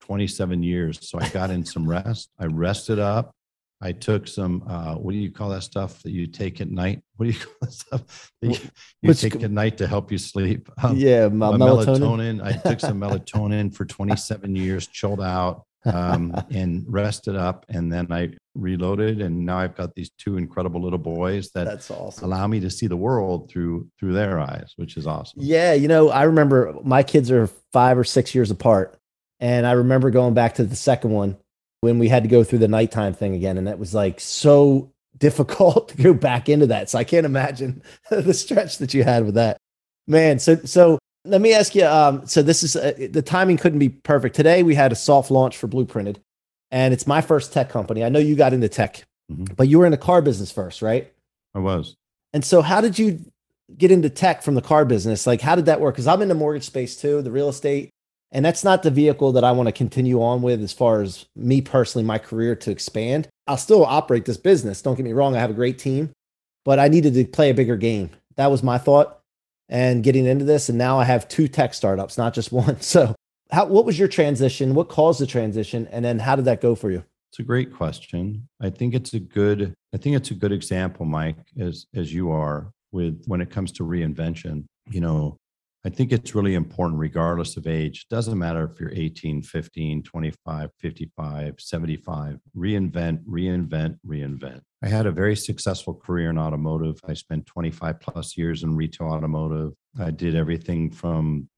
27 0.00 0.62
years. 0.62 0.98
So 1.08 1.18
I 1.20 1.28
got 1.28 1.50
in 1.50 1.64
some 1.64 1.88
rest. 1.88 2.30
I 2.38 2.46
rested 2.46 2.98
up. 2.98 3.32
I 3.80 3.92
took 3.92 4.26
some, 4.26 4.64
uh, 4.66 4.94
what 4.96 5.12
do 5.12 5.18
you 5.18 5.30
call 5.30 5.50
that 5.50 5.62
stuff 5.62 6.02
that 6.02 6.10
you 6.10 6.26
take 6.26 6.60
at 6.60 6.68
night? 6.68 7.00
What 7.16 7.26
do 7.26 7.32
you 7.32 7.38
call 7.44 7.52
that 7.60 7.72
stuff 7.72 8.32
that 8.42 8.48
you, 8.60 8.70
you 9.02 9.14
take 9.14 9.36
at 9.36 9.52
night 9.52 9.76
to 9.78 9.86
help 9.86 10.10
you 10.10 10.18
sleep? 10.18 10.68
Um, 10.82 10.96
yeah, 10.96 11.28
my 11.28 11.56
my 11.56 11.58
melatonin. 11.68 12.42
I 12.42 12.52
took 12.54 12.80
some 12.80 13.00
melatonin 13.00 13.72
for 13.72 13.84
27 13.84 14.56
years, 14.56 14.88
chilled 14.88 15.20
out, 15.20 15.64
um, 15.84 16.34
and 16.50 16.84
rested 16.88 17.36
up. 17.36 17.66
And 17.68 17.92
then 17.92 18.10
I 18.12 18.30
reloaded. 18.54 19.20
And 19.20 19.46
now 19.46 19.58
I've 19.58 19.76
got 19.76 19.94
these 19.94 20.10
two 20.18 20.36
incredible 20.36 20.82
little 20.82 20.98
boys 20.98 21.50
that 21.52 21.64
That's 21.64 21.90
awesome. 21.90 22.24
allow 22.24 22.46
me 22.46 22.60
to 22.60 22.70
see 22.70 22.86
the 22.86 22.96
world 22.96 23.50
through 23.50 23.88
through 23.98 24.12
their 24.12 24.38
eyes, 24.40 24.72
which 24.76 24.96
is 24.96 25.06
awesome. 25.06 25.40
Yeah, 25.42 25.74
you 25.74 25.88
know, 25.88 26.10
I 26.10 26.24
remember 26.24 26.74
my 26.84 27.02
kids 27.02 27.30
are 27.30 27.48
five 27.72 27.98
or 27.98 28.04
six 28.04 28.34
years 28.34 28.50
apart. 28.50 28.98
And 29.40 29.66
I 29.66 29.72
remember 29.72 30.10
going 30.10 30.34
back 30.34 30.54
to 30.54 30.64
the 30.64 30.76
second 30.76 31.12
one 31.12 31.36
when 31.80 31.98
we 31.98 32.08
had 32.08 32.24
to 32.24 32.28
go 32.28 32.42
through 32.42 32.58
the 32.58 32.68
nighttime 32.68 33.14
thing 33.14 33.34
again. 33.34 33.56
And 33.56 33.68
it 33.68 33.78
was 33.78 33.94
like 33.94 34.20
so 34.20 34.92
difficult 35.18 35.88
to 35.90 36.02
go 36.02 36.14
back 36.14 36.48
into 36.48 36.66
that. 36.66 36.90
So 36.90 36.98
I 36.98 37.04
can't 37.04 37.26
imagine 37.26 37.82
the 38.10 38.34
stretch 38.34 38.78
that 38.78 38.94
you 38.94 39.04
had 39.04 39.24
with 39.24 39.34
that. 39.34 39.58
Man, 40.06 40.38
so 40.38 40.56
so 40.64 40.97
let 41.24 41.40
me 41.40 41.52
ask 41.52 41.74
you 41.74 41.84
um 41.84 42.26
so 42.26 42.42
this 42.42 42.62
is 42.62 42.76
uh, 42.76 42.92
the 43.10 43.22
timing 43.22 43.56
couldn't 43.56 43.78
be 43.78 43.88
perfect. 43.88 44.34
Today 44.36 44.62
we 44.62 44.74
had 44.74 44.92
a 44.92 44.96
soft 44.96 45.30
launch 45.30 45.56
for 45.56 45.68
Blueprinted 45.68 46.16
and 46.70 46.92
it's 46.94 47.06
my 47.06 47.20
first 47.20 47.52
tech 47.52 47.68
company. 47.68 48.04
I 48.04 48.08
know 48.08 48.18
you 48.18 48.34
got 48.36 48.52
into 48.52 48.68
tech, 48.68 49.02
Mhm. 49.30 49.56
but 49.56 49.68
you 49.68 49.78
were 49.78 49.86
in 49.86 49.92
the 49.92 49.96
car 49.98 50.22
business 50.22 50.50
first, 50.50 50.82
right? 50.82 51.12
I 51.54 51.58
was. 51.60 51.96
And 52.32 52.44
so, 52.44 52.62
how 52.62 52.80
did 52.80 52.98
you 52.98 53.20
get 53.76 53.90
into 53.90 54.08
tech 54.10 54.42
from 54.42 54.54
the 54.54 54.62
car 54.62 54.84
business? 54.84 55.26
Like, 55.26 55.40
how 55.40 55.54
did 55.54 55.66
that 55.66 55.80
work? 55.80 55.94
Because 55.94 56.06
I'm 56.06 56.22
in 56.22 56.28
the 56.28 56.34
mortgage 56.34 56.64
space 56.64 56.96
too, 56.96 57.20
the 57.22 57.30
real 57.30 57.48
estate, 57.48 57.90
and 58.32 58.44
that's 58.44 58.64
not 58.64 58.82
the 58.82 58.90
vehicle 58.90 59.32
that 59.32 59.44
I 59.44 59.52
want 59.52 59.66
to 59.66 59.72
continue 59.72 60.22
on 60.22 60.42
with 60.42 60.62
as 60.62 60.72
far 60.72 61.00
as 61.02 61.26
me 61.36 61.60
personally, 61.60 62.04
my 62.04 62.18
career 62.18 62.54
to 62.56 62.70
expand. 62.70 63.28
I'll 63.46 63.56
still 63.56 63.84
operate 63.84 64.24
this 64.26 64.36
business. 64.36 64.82
Don't 64.82 64.94
get 64.94 65.04
me 65.04 65.12
wrong, 65.12 65.36
I 65.36 65.40
have 65.40 65.50
a 65.50 65.54
great 65.54 65.78
team, 65.78 66.10
but 66.64 66.78
I 66.78 66.88
needed 66.88 67.14
to 67.14 67.24
play 67.24 67.50
a 67.50 67.54
bigger 67.54 67.76
game. 67.76 68.10
That 68.36 68.50
was 68.50 68.62
my 68.62 68.78
thought. 68.78 69.17
And 69.68 70.02
getting 70.02 70.24
into 70.24 70.44
this, 70.44 70.68
and 70.68 70.78
now 70.78 70.98
I 70.98 71.04
have 71.04 71.28
two 71.28 71.46
tech 71.46 71.74
startups, 71.74 72.16
not 72.16 72.34
just 72.34 72.52
one. 72.52 72.80
So, 72.80 73.14
how, 73.50 73.66
what 73.66 73.84
was 73.86 73.98
your 73.98 74.08
transition? 74.08 74.74
What 74.74 74.88
caused 74.88 75.20
the 75.20 75.26
transition? 75.26 75.88
And 75.90 76.04
then, 76.04 76.18
how 76.18 76.36
did 76.36 76.44
that 76.46 76.60
go 76.60 76.74
for 76.74 76.90
you? 76.90 77.04
It's 77.30 77.38
a 77.38 77.42
great 77.42 77.72
question. 77.74 78.48
I 78.60 78.70
think 78.70 78.94
it's 78.94 79.14
a 79.14 79.20
good 79.20 79.74
I 79.94 79.96
think 79.96 80.16
it's 80.16 80.30
a 80.30 80.34
good 80.34 80.52
example, 80.52 81.06
Mike, 81.06 81.38
as 81.58 81.86
as 81.94 82.12
you 82.12 82.30
are 82.30 82.70
with 82.92 83.22
when 83.26 83.40
it 83.40 83.50
comes 83.50 83.72
to 83.72 83.84
reinvention. 83.84 84.64
You 84.90 85.00
know, 85.00 85.36
I 85.88 85.90
think 85.90 86.12
it's 86.12 86.34
really 86.34 86.54
important, 86.54 87.00
regardless 87.00 87.56
of 87.56 87.66
age. 87.66 88.04
It 88.04 88.14
doesn't 88.14 88.38
matter 88.38 88.70
if 88.70 88.78
you're 88.78 88.92
18, 88.92 89.40
15, 89.40 90.02
25, 90.02 90.70
55, 90.78 91.54
75. 91.58 92.38
Reinvent, 92.54 93.24
reinvent, 93.24 93.96
reinvent. 94.06 94.60
I 94.84 94.88
had 94.88 95.06
a 95.06 95.10
very 95.10 95.34
successful 95.34 95.94
career 95.94 96.28
in 96.28 96.36
automotive. 96.36 97.00
I 97.08 97.14
spent 97.14 97.46
25 97.46 98.00
plus 98.00 98.36
years 98.36 98.64
in 98.64 98.76
retail 98.76 99.06
automotive. 99.06 99.72
I 99.98 100.10
did 100.10 100.34
everything 100.34 100.90
from 100.90 101.48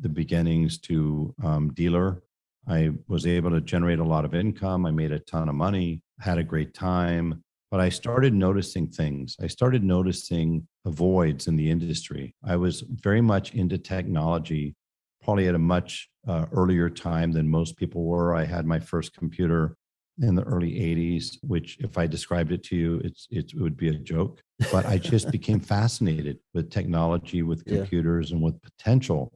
the 0.00 0.08
beginnings 0.08 0.78
to 0.78 1.34
um, 1.44 1.70
dealer. 1.74 2.22
I 2.66 2.92
was 3.06 3.26
able 3.26 3.50
to 3.50 3.60
generate 3.60 3.98
a 3.98 4.04
lot 4.04 4.24
of 4.24 4.34
income. 4.34 4.86
I 4.86 4.92
made 4.92 5.12
a 5.12 5.18
ton 5.18 5.50
of 5.50 5.56
money, 5.56 6.00
had 6.20 6.38
a 6.38 6.42
great 6.42 6.72
time 6.72 7.44
but 7.74 7.80
I 7.80 7.88
started 7.88 8.32
noticing 8.32 8.86
things. 8.86 9.34
I 9.42 9.48
started 9.48 9.82
noticing 9.82 10.68
voids 10.86 11.48
in 11.48 11.56
the 11.56 11.68
industry. 11.68 12.32
I 12.44 12.54
was 12.54 12.82
very 12.82 13.20
much 13.20 13.52
into 13.52 13.78
technology, 13.78 14.76
probably 15.24 15.48
at 15.48 15.56
a 15.56 15.58
much 15.58 16.08
uh, 16.28 16.46
earlier 16.52 16.88
time 16.88 17.32
than 17.32 17.48
most 17.48 17.76
people 17.76 18.04
were. 18.04 18.32
I 18.32 18.44
had 18.44 18.64
my 18.64 18.78
first 18.78 19.12
computer 19.14 19.76
in 20.22 20.36
the 20.36 20.44
early 20.44 20.70
80s, 20.70 21.38
which, 21.42 21.76
if 21.80 21.98
I 21.98 22.06
described 22.06 22.52
it 22.52 22.62
to 22.66 22.76
you, 22.76 23.00
it's, 23.02 23.26
it 23.32 23.50
would 23.56 23.76
be 23.76 23.88
a 23.88 23.94
joke. 23.94 24.40
But 24.70 24.86
I 24.86 24.96
just 24.96 25.32
became 25.38 25.58
fascinated 25.58 26.38
with 26.54 26.70
technology, 26.70 27.42
with 27.42 27.64
computers, 27.64 28.30
yeah. 28.30 28.36
and 28.36 28.44
with 28.44 28.62
potential 28.62 29.32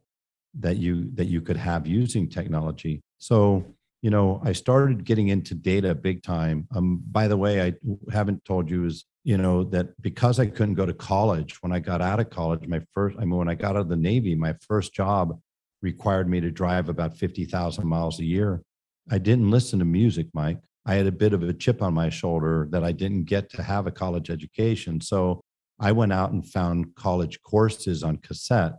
that 0.60 0.76
you 0.76 1.10
that 1.14 1.26
you 1.26 1.40
could 1.40 1.56
have 1.56 1.88
using 1.88 2.28
technology. 2.28 3.00
So 3.18 3.64
you 4.02 4.10
know, 4.10 4.40
I 4.44 4.52
started 4.52 5.04
getting 5.04 5.28
into 5.28 5.54
data 5.54 5.94
big 5.94 6.22
time. 6.22 6.68
Um, 6.74 7.02
by 7.10 7.26
the 7.26 7.36
way, 7.36 7.62
I 7.62 7.74
haven't 8.12 8.44
told 8.44 8.70
you 8.70 8.84
is, 8.84 9.04
you 9.24 9.36
know, 9.36 9.64
that 9.64 10.00
because 10.00 10.38
I 10.38 10.46
couldn't 10.46 10.74
go 10.74 10.86
to 10.86 10.94
college, 10.94 11.60
when 11.62 11.72
I 11.72 11.80
got 11.80 12.00
out 12.00 12.20
of 12.20 12.30
college, 12.30 12.66
my 12.68 12.80
first, 12.94 13.16
I 13.18 13.22
mean, 13.22 13.36
when 13.36 13.48
I 13.48 13.54
got 13.54 13.70
out 13.70 13.82
of 13.82 13.88
the 13.88 13.96
Navy, 13.96 14.34
my 14.34 14.54
first 14.66 14.94
job 14.94 15.38
required 15.82 16.28
me 16.28 16.40
to 16.40 16.50
drive 16.50 16.88
about 16.88 17.16
50,000 17.16 17.86
miles 17.86 18.20
a 18.20 18.24
year. 18.24 18.62
I 19.10 19.18
didn't 19.18 19.50
listen 19.50 19.78
to 19.80 19.84
music, 19.84 20.28
Mike. 20.32 20.58
I 20.86 20.94
had 20.94 21.06
a 21.06 21.12
bit 21.12 21.32
of 21.32 21.42
a 21.42 21.52
chip 21.52 21.82
on 21.82 21.92
my 21.92 22.08
shoulder 22.08 22.68
that 22.70 22.84
I 22.84 22.92
didn't 22.92 23.24
get 23.24 23.50
to 23.50 23.62
have 23.62 23.86
a 23.86 23.90
college 23.90 24.30
education. 24.30 25.00
So 25.00 25.42
I 25.80 25.92
went 25.92 26.12
out 26.12 26.32
and 26.32 26.46
found 26.46 26.94
college 26.94 27.40
courses 27.42 28.02
on 28.02 28.18
cassette 28.18 28.74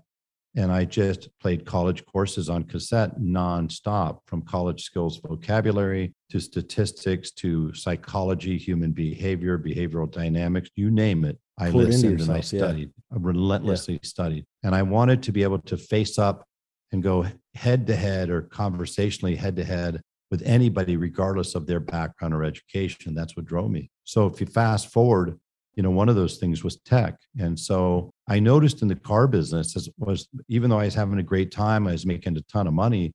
and 0.55 0.71
I 0.71 0.85
just 0.85 1.29
played 1.39 1.65
college 1.65 2.05
courses 2.05 2.49
on 2.49 2.63
cassette 2.63 3.19
nonstop 3.19 4.19
from 4.25 4.41
college 4.41 4.83
skills 4.83 5.17
vocabulary 5.17 6.13
to 6.31 6.39
statistics 6.39 7.31
to 7.31 7.73
psychology, 7.73 8.57
human 8.57 8.91
behavior, 8.91 9.57
behavioral 9.57 10.11
dynamics, 10.11 10.69
you 10.75 10.89
name 10.89 11.25
it. 11.25 11.37
I 11.57 11.69
listened 11.69 12.19
yourself, 12.19 12.29
and 12.29 12.37
I 12.37 12.41
studied, 12.41 12.91
yeah. 13.11 13.17
I 13.17 13.19
relentlessly 13.19 13.95
yeah. 13.95 13.99
studied. 14.03 14.45
And 14.63 14.73
I 14.73 14.81
wanted 14.81 15.21
to 15.23 15.31
be 15.31 15.43
able 15.43 15.59
to 15.59 15.77
face 15.77 16.17
up 16.17 16.45
and 16.91 17.03
go 17.03 17.25
head 17.53 17.85
to 17.87 17.95
head 17.95 18.29
or 18.29 18.41
conversationally 18.43 19.35
head 19.35 19.55
to 19.57 19.63
head 19.63 20.01
with 20.31 20.41
anybody, 20.43 20.97
regardless 20.97 21.55
of 21.55 21.67
their 21.67 21.79
background 21.79 22.33
or 22.33 22.43
education. 22.43 23.13
That's 23.13 23.35
what 23.35 23.45
drove 23.45 23.69
me. 23.69 23.89
So 24.03 24.25
if 24.27 24.39
you 24.39 24.47
fast 24.47 24.91
forward 24.91 25.39
you 25.75 25.83
know, 25.83 25.91
one 25.91 26.09
of 26.09 26.15
those 26.15 26.37
things 26.37 26.63
was 26.63 26.77
tech. 26.77 27.15
And 27.37 27.57
so 27.57 28.11
I 28.27 28.39
noticed 28.39 28.81
in 28.81 28.87
the 28.87 28.95
car 28.95 29.27
business 29.27 29.75
as 29.75 29.89
was 29.97 30.27
even 30.47 30.69
though 30.69 30.79
I 30.79 30.85
was 30.85 30.95
having 30.95 31.19
a 31.19 31.23
great 31.23 31.51
time, 31.51 31.87
I 31.87 31.93
was 31.93 32.05
making 32.05 32.37
a 32.37 32.41
ton 32.41 32.67
of 32.67 32.73
money, 32.73 33.11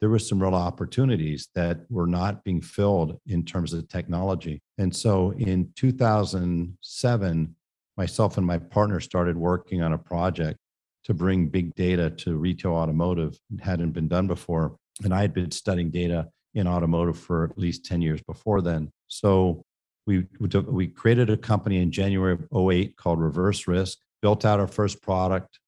there 0.00 0.10
was 0.10 0.28
some 0.28 0.40
real 0.40 0.54
opportunities 0.54 1.48
that 1.54 1.80
were 1.90 2.06
not 2.06 2.44
being 2.44 2.60
filled 2.60 3.18
in 3.26 3.44
terms 3.44 3.72
of 3.72 3.88
technology. 3.88 4.62
And 4.78 4.94
so 4.94 5.32
in 5.32 5.70
2007, 5.76 7.56
myself 7.96 8.36
and 8.38 8.46
my 8.46 8.58
partner 8.58 9.00
started 9.00 9.36
working 9.36 9.82
on 9.82 9.92
a 9.92 9.98
project 9.98 10.58
to 11.04 11.14
bring 11.14 11.48
big 11.48 11.74
data 11.74 12.10
to 12.10 12.36
retail 12.36 12.72
automotive. 12.72 13.38
It 13.52 13.60
hadn't 13.60 13.92
been 13.92 14.08
done 14.08 14.26
before. 14.26 14.76
And 15.02 15.12
I 15.12 15.20
had 15.20 15.34
been 15.34 15.50
studying 15.50 15.90
data 15.90 16.28
in 16.54 16.68
automotive 16.68 17.18
for 17.18 17.44
at 17.44 17.58
least 17.58 17.84
10 17.84 18.02
years 18.02 18.20
before 18.22 18.60
then. 18.60 18.90
So 19.08 19.64
we, 20.08 20.26
we 20.40 20.86
created 20.86 21.28
a 21.28 21.36
company 21.36 21.82
in 21.82 21.92
January 21.92 22.32
of 22.32 22.48
08 22.50 22.96
called 22.96 23.20
Reverse 23.20 23.68
Risk, 23.68 23.98
built 24.22 24.46
out 24.46 24.58
our 24.58 24.66
first 24.66 25.02
product. 25.02 25.60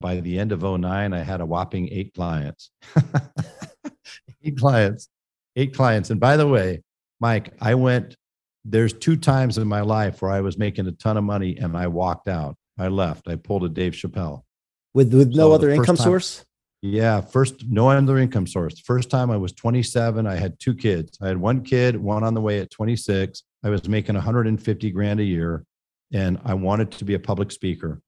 By 0.00 0.20
the 0.20 0.38
end 0.38 0.52
of 0.52 0.62
09, 0.62 1.12
I 1.12 1.18
had 1.18 1.40
a 1.40 1.46
whopping 1.46 1.88
eight 1.90 2.14
clients. 2.14 2.70
eight 4.44 4.56
clients, 4.56 5.08
eight 5.56 5.74
clients. 5.74 6.10
And 6.10 6.20
by 6.20 6.36
the 6.36 6.46
way, 6.46 6.82
Mike, 7.18 7.52
I 7.60 7.74
went, 7.74 8.14
there's 8.64 8.92
two 8.92 9.16
times 9.16 9.58
in 9.58 9.66
my 9.66 9.80
life 9.80 10.22
where 10.22 10.30
I 10.30 10.42
was 10.42 10.56
making 10.56 10.86
a 10.86 10.92
ton 10.92 11.16
of 11.16 11.24
money 11.24 11.56
and 11.56 11.76
I 11.76 11.88
walked 11.88 12.28
out. 12.28 12.54
I 12.78 12.86
left. 12.86 13.26
I 13.26 13.34
pulled 13.34 13.64
a 13.64 13.68
Dave 13.68 13.94
Chappelle. 13.94 14.42
With, 14.94 15.12
with 15.12 15.30
no 15.30 15.48
so 15.48 15.52
other 15.52 15.70
income 15.70 15.96
time, 15.96 16.04
source? 16.04 16.44
Yeah, 16.80 17.20
first, 17.20 17.64
no 17.68 17.88
other 17.90 18.18
income 18.18 18.46
source. 18.46 18.78
First 18.80 19.10
time 19.10 19.30
I 19.30 19.36
was 19.36 19.52
27, 19.52 20.26
I 20.26 20.36
had 20.36 20.58
two 20.60 20.74
kids. 20.74 21.18
I 21.20 21.28
had 21.28 21.36
one 21.36 21.62
kid, 21.62 21.96
one 21.96 22.22
on 22.22 22.34
the 22.34 22.40
way 22.40 22.60
at 22.60 22.70
26. 22.70 23.42
I 23.64 23.70
was 23.70 23.88
making 23.88 24.14
150 24.14 24.90
grand 24.92 25.18
a 25.18 25.24
year 25.24 25.64
and 26.12 26.38
I 26.44 26.54
wanted 26.54 26.92
to 26.92 27.04
be 27.04 27.14
a 27.14 27.18
public 27.18 27.50
speaker. 27.50 28.00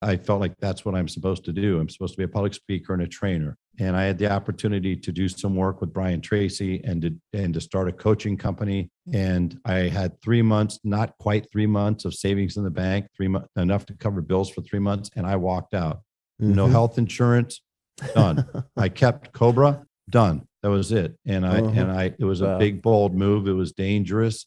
I 0.00 0.16
felt 0.16 0.40
like 0.40 0.54
that's 0.60 0.84
what 0.84 0.94
I'm 0.94 1.08
supposed 1.08 1.44
to 1.46 1.52
do. 1.52 1.80
I'm 1.80 1.88
supposed 1.88 2.14
to 2.14 2.18
be 2.18 2.24
a 2.24 2.28
public 2.28 2.54
speaker 2.54 2.92
and 2.92 3.02
a 3.02 3.08
trainer. 3.08 3.56
And 3.80 3.96
I 3.96 4.04
had 4.04 4.18
the 4.18 4.30
opportunity 4.30 4.94
to 4.94 5.10
do 5.10 5.28
some 5.28 5.56
work 5.56 5.80
with 5.80 5.92
Brian 5.92 6.20
Tracy 6.20 6.82
and 6.84 7.02
to, 7.02 7.16
and 7.32 7.54
to 7.54 7.60
start 7.60 7.88
a 7.88 7.92
coaching 7.92 8.36
company. 8.36 8.90
And 9.12 9.58
I 9.64 9.88
had 9.88 10.20
three 10.22 10.42
months, 10.42 10.78
not 10.84 11.16
quite 11.18 11.50
three 11.50 11.66
months 11.66 12.04
of 12.04 12.14
savings 12.14 12.56
in 12.56 12.64
the 12.64 12.70
bank, 12.70 13.06
three 13.16 13.28
months, 13.28 13.48
enough 13.56 13.86
to 13.86 13.94
cover 13.94 14.20
bills 14.20 14.50
for 14.50 14.60
three 14.60 14.78
months. 14.78 15.10
And 15.16 15.26
I 15.26 15.36
walked 15.36 15.74
out. 15.74 16.02
Mm-hmm. 16.40 16.54
No 16.54 16.66
health 16.68 16.98
insurance, 16.98 17.60
done. 18.14 18.46
I 18.76 18.88
kept 18.88 19.32
Cobra, 19.32 19.84
done. 20.08 20.46
That 20.62 20.70
was 20.70 20.92
it. 20.92 21.16
And 21.26 21.46
I, 21.46 21.60
uh-huh. 21.60 21.80
and 21.80 21.92
I, 21.92 22.14
it 22.18 22.24
was 22.24 22.40
a 22.40 22.46
wow. 22.46 22.58
big, 22.58 22.82
bold 22.82 23.14
move. 23.14 23.46
It 23.46 23.52
was 23.52 23.72
dangerous 23.72 24.46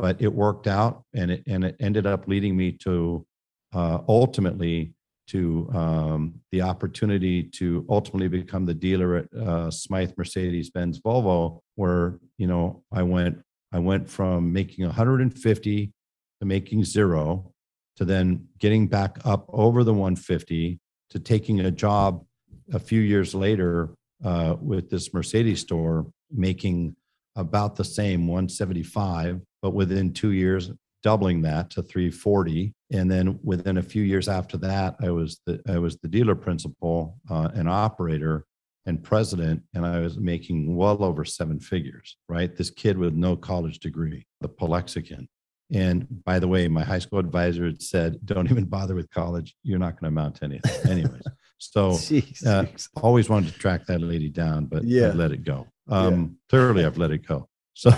but 0.00 0.20
it 0.20 0.32
worked 0.32 0.66
out 0.66 1.04
and 1.14 1.30
it 1.30 1.42
and 1.46 1.64
it 1.64 1.76
ended 1.80 2.06
up 2.06 2.28
leading 2.28 2.56
me 2.56 2.72
to 2.72 3.26
uh, 3.74 3.98
ultimately 4.08 4.92
to 5.26 5.68
um, 5.74 6.40
the 6.52 6.62
opportunity 6.62 7.42
to 7.42 7.84
ultimately 7.90 8.28
become 8.28 8.64
the 8.64 8.74
dealer 8.74 9.16
at 9.16 9.34
uh, 9.34 9.70
Smythe 9.70 10.12
Mercedes 10.16 10.70
Benz 10.70 11.00
Volvo, 11.00 11.60
where 11.74 12.18
you 12.38 12.46
know 12.46 12.82
I 12.92 13.02
went 13.02 13.42
I 13.72 13.78
went 13.78 14.08
from 14.08 14.52
making 14.52 14.86
150 14.86 15.92
to 16.40 16.46
making 16.46 16.84
zero 16.84 17.52
to 17.96 18.04
then 18.04 18.46
getting 18.58 18.86
back 18.86 19.18
up 19.24 19.46
over 19.48 19.84
the 19.84 19.92
150 19.92 20.78
to 21.10 21.18
taking 21.18 21.60
a 21.60 21.70
job 21.70 22.24
a 22.72 22.78
few 22.78 23.00
years 23.00 23.34
later 23.34 23.90
uh, 24.24 24.56
with 24.60 24.90
this 24.90 25.12
Mercedes 25.14 25.60
store 25.60 26.06
making 26.30 26.96
about 27.36 27.76
the 27.76 27.84
same 27.84 28.26
175 28.26 29.40
but 29.62 29.70
within 29.70 30.12
two 30.12 30.32
years 30.32 30.70
doubling 31.02 31.42
that 31.42 31.70
to 31.70 31.82
340 31.82 32.74
and 32.90 33.10
then 33.10 33.38
within 33.42 33.78
a 33.78 33.82
few 33.82 34.02
years 34.02 34.28
after 34.28 34.56
that 34.56 34.96
i 35.00 35.08
was 35.08 35.40
the 35.46 35.60
i 35.68 35.78
was 35.78 35.96
the 35.98 36.08
dealer 36.08 36.34
principal 36.34 37.16
uh, 37.30 37.48
and 37.54 37.68
operator 37.68 38.44
and 38.86 39.04
president 39.04 39.62
and 39.74 39.86
i 39.86 40.00
was 40.00 40.18
making 40.18 40.74
well 40.74 41.02
over 41.04 41.24
seven 41.24 41.60
figures 41.60 42.16
right? 42.28 42.56
This 42.56 42.70
kid 42.70 42.98
with 42.98 43.14
no 43.14 43.36
college 43.36 43.78
degree 43.78 44.26
the 44.40 44.48
Palexican. 44.48 45.28
and 45.72 46.06
by 46.24 46.38
the 46.40 46.48
way 46.48 46.66
my 46.66 46.82
high 46.82 46.98
school 46.98 47.20
advisor 47.20 47.66
had 47.66 47.80
said 47.80 48.18
don't 48.24 48.50
even 48.50 48.64
bother 48.64 48.96
with 48.96 49.08
college. 49.10 49.54
You're 49.62 49.78
not 49.78 49.92
going 49.92 50.12
to 50.12 50.20
amount 50.20 50.36
to 50.36 50.44
anything. 50.44 50.90
Anyways 50.90 51.22
so 51.58 51.98
uh, 52.46 52.64
always 53.02 53.28
wanted 53.28 53.52
to 53.52 53.58
track 53.58 53.84
that 53.86 54.00
lady 54.00 54.28
down 54.28 54.64
but 54.64 54.84
yeah. 54.84 55.08
i 55.08 55.12
let 55.12 55.32
it 55.32 55.44
go 55.44 55.66
um, 55.88 56.20
yeah. 56.20 56.26
clearly 56.48 56.84
i've 56.84 56.98
let 56.98 57.10
it 57.10 57.26
go 57.26 57.48
so, 57.78 57.92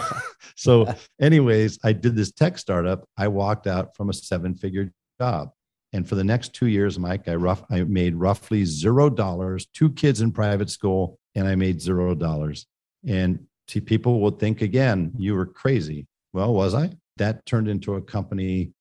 so, 0.57 0.95
anyways, 1.19 1.79
I 1.83 1.95
did 1.95 2.15
this 2.15 2.33
tech 2.33 2.59
startup. 2.59 3.09
I 3.17 3.29
walked 3.29 3.67
out 3.67 3.97
from 3.97 4.11
a 4.11 4.13
seven-figure 4.13 4.93
job, 5.19 5.53
and 5.95 6.07
for 6.07 6.17
the 6.17 6.25
next 6.25 6.53
two 6.53 6.67
years, 6.67 6.99
Mike, 6.99 7.27
I 7.29 7.37
rough 7.37 7.65
I 7.71 7.85
made 7.85 8.15
roughly 8.15 8.67
zero 8.67 9.09
dollars. 9.09 9.69
Two 9.73 9.91
kids 9.91 10.21
in 10.21 10.33
private 10.33 10.69
school, 10.69 11.19
and 11.35 11.49
I 11.49 11.55
made 11.55 11.81
zero 11.81 12.15
dollars. 12.15 12.67
And 13.09 13.47
see, 13.69 13.81
people 13.81 14.21
would 14.21 14.39
think 14.39 14.61
again, 14.61 15.13
you 15.17 15.35
were 15.35 15.47
crazy. 15.47 16.07
Well, 16.35 16.53
was 16.53 16.75
I? 16.75 16.91
That 17.17 17.47
turned 17.47 17.69
into 17.69 17.95
a 17.95 18.03
company, 18.03 18.73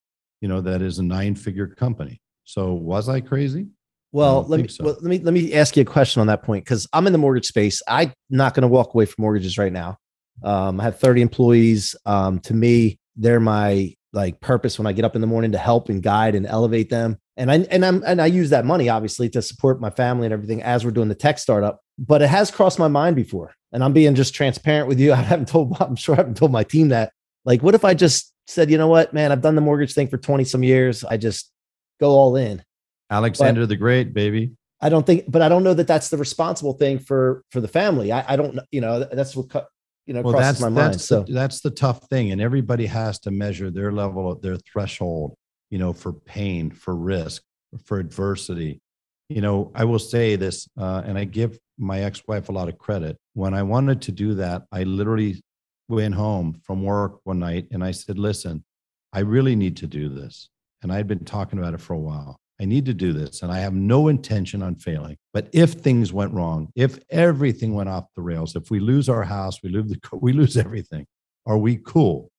you 0.41 0.49
know, 0.49 0.59
that 0.59 0.81
is 0.81 0.99
a 0.99 1.03
nine-figure 1.03 1.67
company. 1.67 2.19
So, 2.43 2.73
was 2.73 3.07
I 3.07 3.21
crazy? 3.21 3.67
Well, 4.11 4.43
let 4.47 4.61
me 4.61 4.67
so. 4.67 4.83
well, 4.83 4.93
let 5.01 5.03
me 5.03 5.19
let 5.19 5.33
me 5.33 5.53
ask 5.53 5.77
you 5.77 5.81
a 5.81 5.85
question 5.85 6.21
on 6.21 6.27
that 6.27 6.43
point 6.43 6.65
because 6.65 6.87
I'm 6.93 7.05
in 7.05 7.13
the 7.13 7.19
mortgage 7.19 7.45
space. 7.45 7.81
I'm 7.87 8.11
not 8.29 8.53
going 8.53 8.63
to 8.63 8.67
walk 8.67 8.93
away 8.93 9.05
from 9.05 9.21
mortgages 9.21 9.57
right 9.57 9.71
now. 9.71 9.97
Um, 10.43 10.79
I 10.79 10.85
have 10.85 10.99
30 10.99 11.21
employees. 11.21 11.95
Um, 12.05 12.39
to 12.41 12.53
me, 12.53 12.97
they're 13.15 13.39
my 13.39 13.93
like 14.11 14.39
purpose 14.39 14.79
when 14.79 14.87
I 14.87 14.93
get 14.93 15.05
up 15.05 15.13
in 15.13 15.21
the 15.21 15.27
morning 15.27 15.51
to 15.51 15.59
help 15.59 15.89
and 15.89 16.01
guide 16.01 16.33
and 16.33 16.47
elevate 16.47 16.89
them. 16.89 17.17
And 17.37 17.51
I 17.51 17.57
and 17.69 17.85
I'm 17.85 18.03
and 18.05 18.21
I 18.21 18.25
use 18.25 18.49
that 18.49 18.65
money 18.65 18.89
obviously 18.89 19.29
to 19.29 19.41
support 19.41 19.79
my 19.79 19.91
family 19.91 20.25
and 20.25 20.33
everything 20.33 20.63
as 20.63 20.83
we're 20.83 20.91
doing 20.91 21.09
the 21.09 21.15
tech 21.15 21.37
startup. 21.37 21.81
But 21.97 22.21
it 22.21 22.29
has 22.29 22.49
crossed 22.49 22.79
my 22.79 22.87
mind 22.87 23.15
before, 23.15 23.53
and 23.71 23.83
I'm 23.83 23.93
being 23.93 24.15
just 24.15 24.33
transparent 24.33 24.87
with 24.87 24.99
you. 24.99 25.13
I 25.13 25.17
haven't 25.17 25.47
told. 25.47 25.77
I'm 25.79 25.95
sure 25.95 26.15
I 26.15 26.17
haven't 26.17 26.37
told 26.37 26.51
my 26.51 26.63
team 26.63 26.89
that. 26.89 27.13
Like, 27.45 27.61
what 27.61 27.75
if 27.75 27.85
I 27.85 27.93
just 27.93 28.33
said, 28.49 28.71
you 28.71 28.77
know 28.77 28.87
what, 28.87 29.13
man, 29.13 29.31
I've 29.31 29.41
done 29.41 29.55
the 29.55 29.61
mortgage 29.61 29.93
thing 29.93 30.07
for 30.07 30.17
20 30.17 30.43
some 30.43 30.63
years. 30.63 31.03
I 31.03 31.17
just 31.17 31.51
go 31.99 32.09
all 32.09 32.35
in. 32.35 32.63
Alexander 33.09 33.61
but 33.61 33.69
the 33.69 33.75
Great, 33.75 34.13
baby. 34.13 34.51
I 34.81 34.89
don't 34.89 35.05
think, 35.05 35.25
but 35.27 35.41
I 35.41 35.49
don't 35.49 35.63
know 35.63 35.73
that 35.73 35.87
that's 35.87 36.09
the 36.09 36.17
responsible 36.17 36.73
thing 36.73 36.99
for 36.99 37.43
for 37.49 37.59
the 37.59 37.67
family. 37.67 38.11
I, 38.11 38.33
I 38.33 38.35
don't, 38.35 38.59
you 38.71 38.81
know, 38.81 39.03
that's 39.03 39.35
what 39.35 39.67
you 40.05 40.13
know 40.13 40.21
well, 40.21 40.33
crosses 40.33 40.59
that's, 40.59 40.61
my 40.61 40.69
that's 40.69 40.93
mind. 40.93 41.01
So 41.01 41.23
the, 41.23 41.33
that's 41.33 41.61
the 41.61 41.71
tough 41.71 42.07
thing, 42.09 42.31
and 42.31 42.41
everybody 42.41 42.85
has 42.85 43.19
to 43.19 43.31
measure 43.31 43.69
their 43.69 43.91
level 43.91 44.31
of 44.31 44.41
their 44.41 44.55
threshold, 44.57 45.35
you 45.69 45.79
know, 45.79 45.91
for 45.91 46.13
pain, 46.13 46.71
for 46.71 46.95
risk, 46.95 47.43
for 47.85 47.99
adversity. 47.99 48.79
You 49.27 49.41
know, 49.41 49.71
I 49.75 49.83
will 49.83 49.99
say 49.99 50.37
this, 50.37 50.67
uh, 50.77 51.03
and 51.05 51.17
I 51.17 51.25
give 51.25 51.59
my 51.77 52.01
ex-wife 52.01 52.49
a 52.49 52.51
lot 52.51 52.67
of 52.67 52.77
credit. 52.77 53.17
When 53.33 53.53
I 53.53 53.63
wanted 53.63 54.01
to 54.03 54.11
do 54.11 54.35
that, 54.35 54.63
I 54.71 54.83
literally 54.83 55.41
went 55.87 56.15
home 56.15 56.61
from 56.63 56.83
work 56.83 57.19
one 57.25 57.39
night 57.39 57.67
and 57.71 57.83
I 57.83 57.91
said, 57.91 58.17
"Listen, 58.17 58.63
I 59.11 59.19
really 59.19 59.55
need 59.55 59.77
to 59.77 59.87
do 59.87 60.07
this." 60.07 60.49
And 60.81 60.91
I'd 60.93 61.07
been 61.07 61.25
talking 61.25 61.59
about 61.59 61.73
it 61.73 61.81
for 61.81 61.93
a 61.93 61.99
while. 61.99 62.39
I 62.61 62.65
need 62.65 62.85
to 62.85 62.93
do 62.93 63.13
this 63.13 63.41
and 63.41 63.51
I 63.51 63.59
have 63.59 63.73
no 63.73 64.09
intention 64.09 64.61
on 64.61 64.75
failing. 64.75 65.17
But 65.33 65.47
if 65.53 65.73
things 65.73 66.11
went 66.11 66.33
wrong, 66.33 66.71
if 66.75 66.99
everything 67.09 67.73
went 67.73 67.89
off 67.89 68.05
the 68.15 68.21
rails, 68.21 68.55
if 68.55 68.69
we 68.69 68.79
lose 68.79 69.07
our 69.07 69.23
house, 69.23 69.63
we 69.63 69.69
lose 69.69 69.89
the 69.89 69.99
we 70.17 70.33
lose 70.33 70.57
everything. 70.57 71.05
Are 71.45 71.57
we 71.57 71.77
cool? 71.77 72.29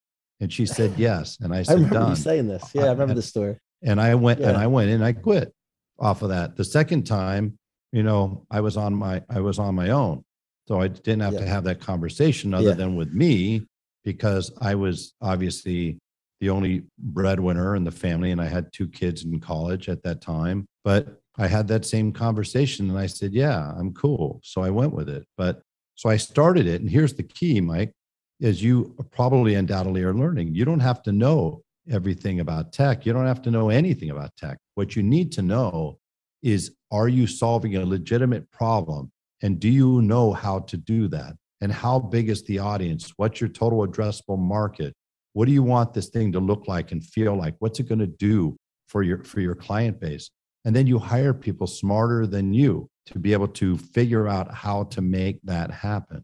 And 0.41 0.53
she 0.53 0.67
said 0.67 0.95
yes. 0.97 1.39
And 1.41 1.55
I 1.55 1.63
said, 1.65 1.73
I 1.73 1.75
remember 1.77 1.99
Done. 1.99 2.11
you 2.11 2.17
saying 2.17 2.49
this. 2.49 2.71
Yeah, 2.75 2.85
I 2.85 2.91
remember 2.91 3.15
the 3.15 3.23
story. 3.23 3.59
And 3.83 4.01
I 4.01 4.15
went 4.15 4.41
yeah. 4.41 4.51
and 4.51 4.59
I 4.59 4.67
went 4.67 4.91
and 4.91 5.05
I 5.05 5.13
quit 5.13 5.55
off 5.99 6.23
of 6.23 6.29
that. 6.29 6.57
The 6.57 6.65
second 6.65 7.05
time, 7.05 7.59
you 7.93 8.03
know, 8.03 8.47
I 8.51 8.61
was 8.61 8.77
on 8.77 8.95
my 8.95 9.23
I 9.31 9.41
was 9.41 9.59
on 9.59 9.75
my 9.75 9.91
own. 9.91 10.25
So 10.69 10.81
I 10.81 10.89
didn't 10.89 11.21
have 11.21 11.33
yeah. 11.33 11.41
to 11.41 11.47
have 11.47 11.65
that 11.65 11.81
conversation 11.81 12.55
other 12.55 12.69
yeah. 12.69 12.75
than 12.75 12.95
with 12.95 13.13
me 13.13 13.67
because 14.05 14.53
I 14.61 14.75
was 14.75 15.15
obviously 15.21 15.99
the 16.41 16.51
only 16.51 16.83
breadwinner 16.99 17.77
in 17.77 17.85
the 17.85 17.91
family, 17.91 18.31
and 18.31 18.41
I 18.41 18.47
had 18.47 18.73
two 18.73 18.89
kids 18.89 19.25
in 19.25 19.41
college 19.41 19.89
at 19.89 20.03
that 20.03 20.21
time. 20.21 20.67
But 20.85 21.21
I 21.39 21.47
had 21.47 21.69
that 21.69 21.85
same 21.85 22.13
conversation 22.13 22.91
and 22.91 22.99
I 22.99 23.07
said, 23.07 23.33
Yeah, 23.33 23.73
I'm 23.77 23.93
cool. 23.93 24.41
So 24.43 24.63
I 24.63 24.71
went 24.71 24.93
with 24.93 25.09
it. 25.09 25.27
But 25.37 25.63
so 25.95 26.09
I 26.09 26.17
started 26.17 26.67
it. 26.67 26.81
And 26.81 26.91
here's 26.91 27.15
the 27.15 27.23
key, 27.23 27.61
Mike, 27.61 27.93
is 28.41 28.63
you 28.63 28.97
probably 29.11 29.55
undoubtedly 29.55 30.03
are 30.03 30.15
learning. 30.15 30.55
You 30.55 30.65
don't 30.65 30.81
have 30.81 31.03
to 31.05 31.13
know 31.13 31.63
everything 31.91 32.41
about 32.41 32.73
tech. 32.73 33.05
You 33.05 33.13
don't 33.13 33.27
have 33.27 33.43
to 33.43 33.51
know 33.51 33.69
anything 33.69 34.11
about 34.11 34.37
tech. 34.37 34.59
What 34.75 34.97
you 34.97 35.03
need 35.03 35.33
to 35.33 35.43
know 35.43 35.99
is 36.43 36.73
are 36.91 37.09
you 37.09 37.27
solving 37.27 37.77
a 37.77 37.85
legitimate 37.85 38.51
problem? 38.51 39.13
And 39.43 39.61
do 39.61 39.69
you 39.69 40.03
know 40.03 40.33
how 40.33 40.61
to 40.61 40.77
do 40.77 41.09
that? 41.09 41.35
And 41.61 41.73
how 41.73 41.99
big 41.99 42.31
is 42.31 42.43
the 42.45 42.59
audience? 42.59 43.13
What's 43.17 43.41
your 43.41 43.51
total 43.51 43.87
addressable 43.87 44.39
market? 44.39 44.95
What 45.33 45.47
do 45.47 45.53
you 45.53 45.63
want 45.63 45.95
this 45.95 46.09
thing 46.09 46.33
to 46.33 46.41
look 46.41 46.67
like 46.67 46.93
and 46.93 47.05
feel 47.05 47.37
like? 47.37 47.55
What's 47.59 47.81
it 47.81 47.89
going 47.89 48.01
to 48.01 48.07
do 48.07 48.57
for 48.89 49.03
your 49.03 49.25
for 49.25 49.41
your 49.41 49.55
client 49.55 50.01
base? 50.01 50.31
And 50.65 50.75
then 50.75 50.87
you 50.87 50.99
hire 50.99 51.33
people 51.33 51.67
smarter 51.67 52.27
than 52.27 52.53
you 52.53 52.89
to 53.07 53.19
be 53.19 53.33
able 53.33 53.49
to 53.49 53.79
figure 53.79 54.29
out 54.29 54.53
how 54.53 54.85
to 54.85 55.01
make 55.01 55.41
that 55.45 55.71
happen. 55.71 56.23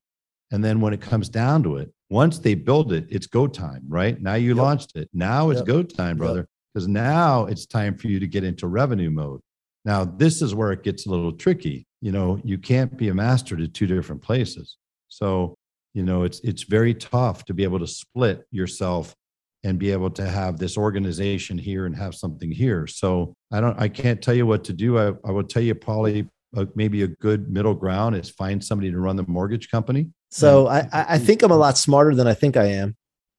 And 0.50 0.62
then 0.62 0.80
when 0.80 0.92
it 0.92 1.00
comes 1.00 1.28
down 1.28 1.62
to 1.64 1.76
it 1.76 1.90
once 2.08 2.38
they 2.38 2.54
build 2.54 2.92
it 2.92 3.04
it's 3.08 3.26
go 3.26 3.46
time 3.46 3.82
right? 3.88 4.20
Now 4.20 4.34
you 4.34 4.54
yep. 4.54 4.56
launched 4.58 4.96
it. 4.96 5.08
Now 5.12 5.50
it's 5.50 5.60
yep. 5.60 5.66
go 5.66 5.82
time 5.82 6.16
brother 6.16 6.46
because 6.72 6.86
yep. 6.86 6.94
now 6.94 7.46
it's 7.46 7.66
time 7.66 7.96
for 7.96 8.08
you 8.08 8.20
to 8.20 8.26
get 8.26 8.44
into 8.44 8.66
revenue 8.66 9.10
mode. 9.10 9.40
Now 9.84 10.04
this 10.04 10.42
is 10.42 10.54
where 10.54 10.72
it 10.72 10.82
gets 10.82 11.06
a 11.06 11.10
little 11.10 11.32
tricky. 11.32 11.86
You 12.00 12.12
know 12.12 12.40
you 12.44 12.58
can't 12.58 12.96
be 12.96 13.08
a 13.08 13.14
master 13.14 13.56
to 13.56 13.68
two 13.68 13.86
different 13.86 14.22
places. 14.22 14.76
So 15.08 15.55
you 15.96 16.02
know 16.02 16.24
it's 16.24 16.40
it's 16.40 16.64
very 16.64 16.92
tough 16.92 17.46
to 17.46 17.54
be 17.54 17.64
able 17.64 17.78
to 17.78 17.86
split 17.86 18.44
yourself 18.50 19.16
and 19.64 19.78
be 19.78 19.90
able 19.90 20.10
to 20.10 20.28
have 20.28 20.58
this 20.58 20.76
organization 20.76 21.56
here 21.56 21.86
and 21.86 21.96
have 21.96 22.14
something 22.14 22.52
here. 22.52 22.86
So 22.86 23.34
i 23.50 23.60
don't 23.60 23.80
i 23.80 23.88
can't 23.88 24.20
tell 24.20 24.34
you 24.34 24.46
what 24.46 24.62
to 24.64 24.74
do. 24.74 24.98
I, 24.98 25.14
I 25.24 25.30
would 25.30 25.48
tell 25.48 25.62
you 25.62 25.74
probably 25.74 26.28
a, 26.54 26.68
maybe 26.74 27.02
a 27.02 27.06
good 27.08 27.50
middle 27.50 27.74
ground 27.74 28.14
is 28.14 28.28
find 28.28 28.62
somebody 28.62 28.90
to 28.90 28.98
run 28.98 29.16
the 29.16 29.24
mortgage 29.26 29.70
company. 29.70 30.10
So 30.30 30.68
I, 30.68 30.86
I 30.92 31.18
think 31.18 31.42
i'm 31.42 31.50
a 31.50 31.56
lot 31.56 31.78
smarter 31.78 32.14
than 32.14 32.26
i 32.26 32.34
think 32.34 32.58
i 32.58 32.66
am 32.66 32.94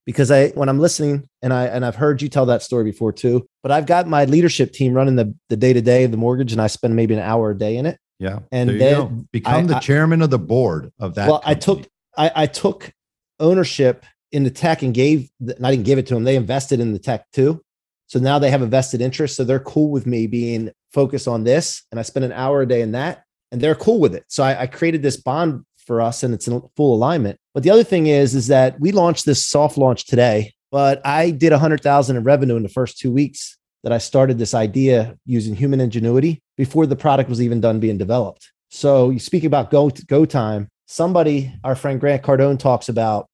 because 0.07 0.31
i 0.31 0.47
when 0.49 0.67
i'm 0.67 0.79
listening 0.79 1.29
and 1.43 1.53
i 1.53 1.65
and 1.65 1.85
i've 1.85 1.97
heard 1.97 2.23
you 2.23 2.29
tell 2.29 2.47
that 2.47 2.63
story 2.63 2.85
before 2.85 3.11
too 3.11 3.45
but 3.61 3.71
i've 3.71 3.85
got 3.85 4.07
my 4.07 4.25
leadership 4.25 4.71
team 4.71 4.93
running 4.93 5.15
the 5.15 5.35
the 5.49 5.57
day-to-day 5.57 6.05
of 6.05 6.11
the 6.11 6.17
mortgage 6.17 6.53
and 6.53 6.61
i 6.61 6.67
spend 6.67 6.95
maybe 6.95 7.13
an 7.13 7.19
hour 7.19 7.51
a 7.51 7.57
day 7.57 7.77
in 7.77 7.85
it. 7.85 7.99
Yeah. 8.19 8.39
And 8.51 8.81
then 8.81 9.27
become 9.31 9.65
I, 9.65 9.73
the 9.73 9.79
chairman 9.79 10.23
of 10.23 10.31
the 10.31 10.39
board 10.39 10.91
of 10.99 11.13
that 11.15 11.27
well 11.29 11.41
company. 11.41 11.55
i 11.55 11.59
took 11.59 11.87
I, 12.17 12.31
I 12.35 12.45
took 12.47 12.91
ownership 13.39 14.05
in 14.31 14.43
the 14.43 14.51
tech 14.51 14.81
and 14.81 14.93
gave, 14.93 15.29
and 15.39 15.65
I 15.65 15.71
didn't 15.71 15.85
give 15.85 15.99
it 15.99 16.07
to 16.07 16.13
them. 16.13 16.23
They 16.23 16.35
invested 16.35 16.79
in 16.79 16.93
the 16.93 16.99
tech 16.99 17.25
too. 17.31 17.61
So 18.07 18.19
now 18.19 18.39
they 18.39 18.49
have 18.49 18.61
a 18.61 18.67
vested 18.67 19.01
interest. 19.01 19.35
So 19.35 19.43
they're 19.43 19.59
cool 19.59 19.91
with 19.91 20.05
me 20.05 20.27
being 20.27 20.71
focused 20.91 21.27
on 21.27 21.43
this. 21.43 21.83
And 21.91 21.99
I 21.99 22.03
spend 22.03 22.25
an 22.25 22.31
hour 22.31 22.61
a 22.61 22.67
day 22.67 22.81
in 22.81 22.93
that 22.93 23.23
and 23.51 23.61
they're 23.61 23.75
cool 23.75 23.99
with 23.99 24.15
it. 24.15 24.25
So 24.27 24.43
I, 24.43 24.61
I 24.61 24.67
created 24.67 25.03
this 25.03 25.17
bond 25.17 25.65
for 25.85 26.01
us 26.01 26.23
and 26.23 26.33
it's 26.33 26.47
in 26.47 26.61
full 26.75 26.95
alignment. 26.95 27.37
But 27.53 27.63
the 27.63 27.69
other 27.69 27.83
thing 27.83 28.07
is, 28.07 28.35
is 28.35 28.47
that 28.47 28.79
we 28.79 28.91
launched 28.91 29.25
this 29.25 29.45
soft 29.45 29.77
launch 29.77 30.05
today, 30.05 30.53
but 30.71 31.05
I 31.05 31.31
did 31.31 31.53
a 31.53 31.59
hundred 31.59 31.81
thousand 31.81 32.17
in 32.17 32.23
revenue 32.23 32.55
in 32.55 32.63
the 32.63 32.69
first 32.69 32.97
two 32.97 33.11
weeks 33.11 33.57
that 33.83 33.93
I 33.93 33.97
started 33.97 34.37
this 34.37 34.53
idea 34.53 35.17
using 35.25 35.55
human 35.55 35.79
ingenuity 35.79 36.41
before 36.57 36.85
the 36.85 36.95
product 36.95 37.29
was 37.29 37.41
even 37.41 37.61
done 37.61 37.79
being 37.79 37.97
developed. 37.97 38.51
So 38.69 39.09
you 39.11 39.19
speak 39.19 39.45
about 39.45 39.71
go 39.71 39.89
go 40.07 40.25
time 40.25 40.69
somebody, 40.87 41.53
our 41.63 41.75
friend 41.75 41.99
Grant 41.99 42.23
Cardone 42.23 42.57
talks 42.57 42.89
about 42.89 43.27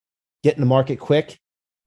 getting 0.43 0.59
to 0.59 0.65
market 0.65 0.99
quick 0.99 1.37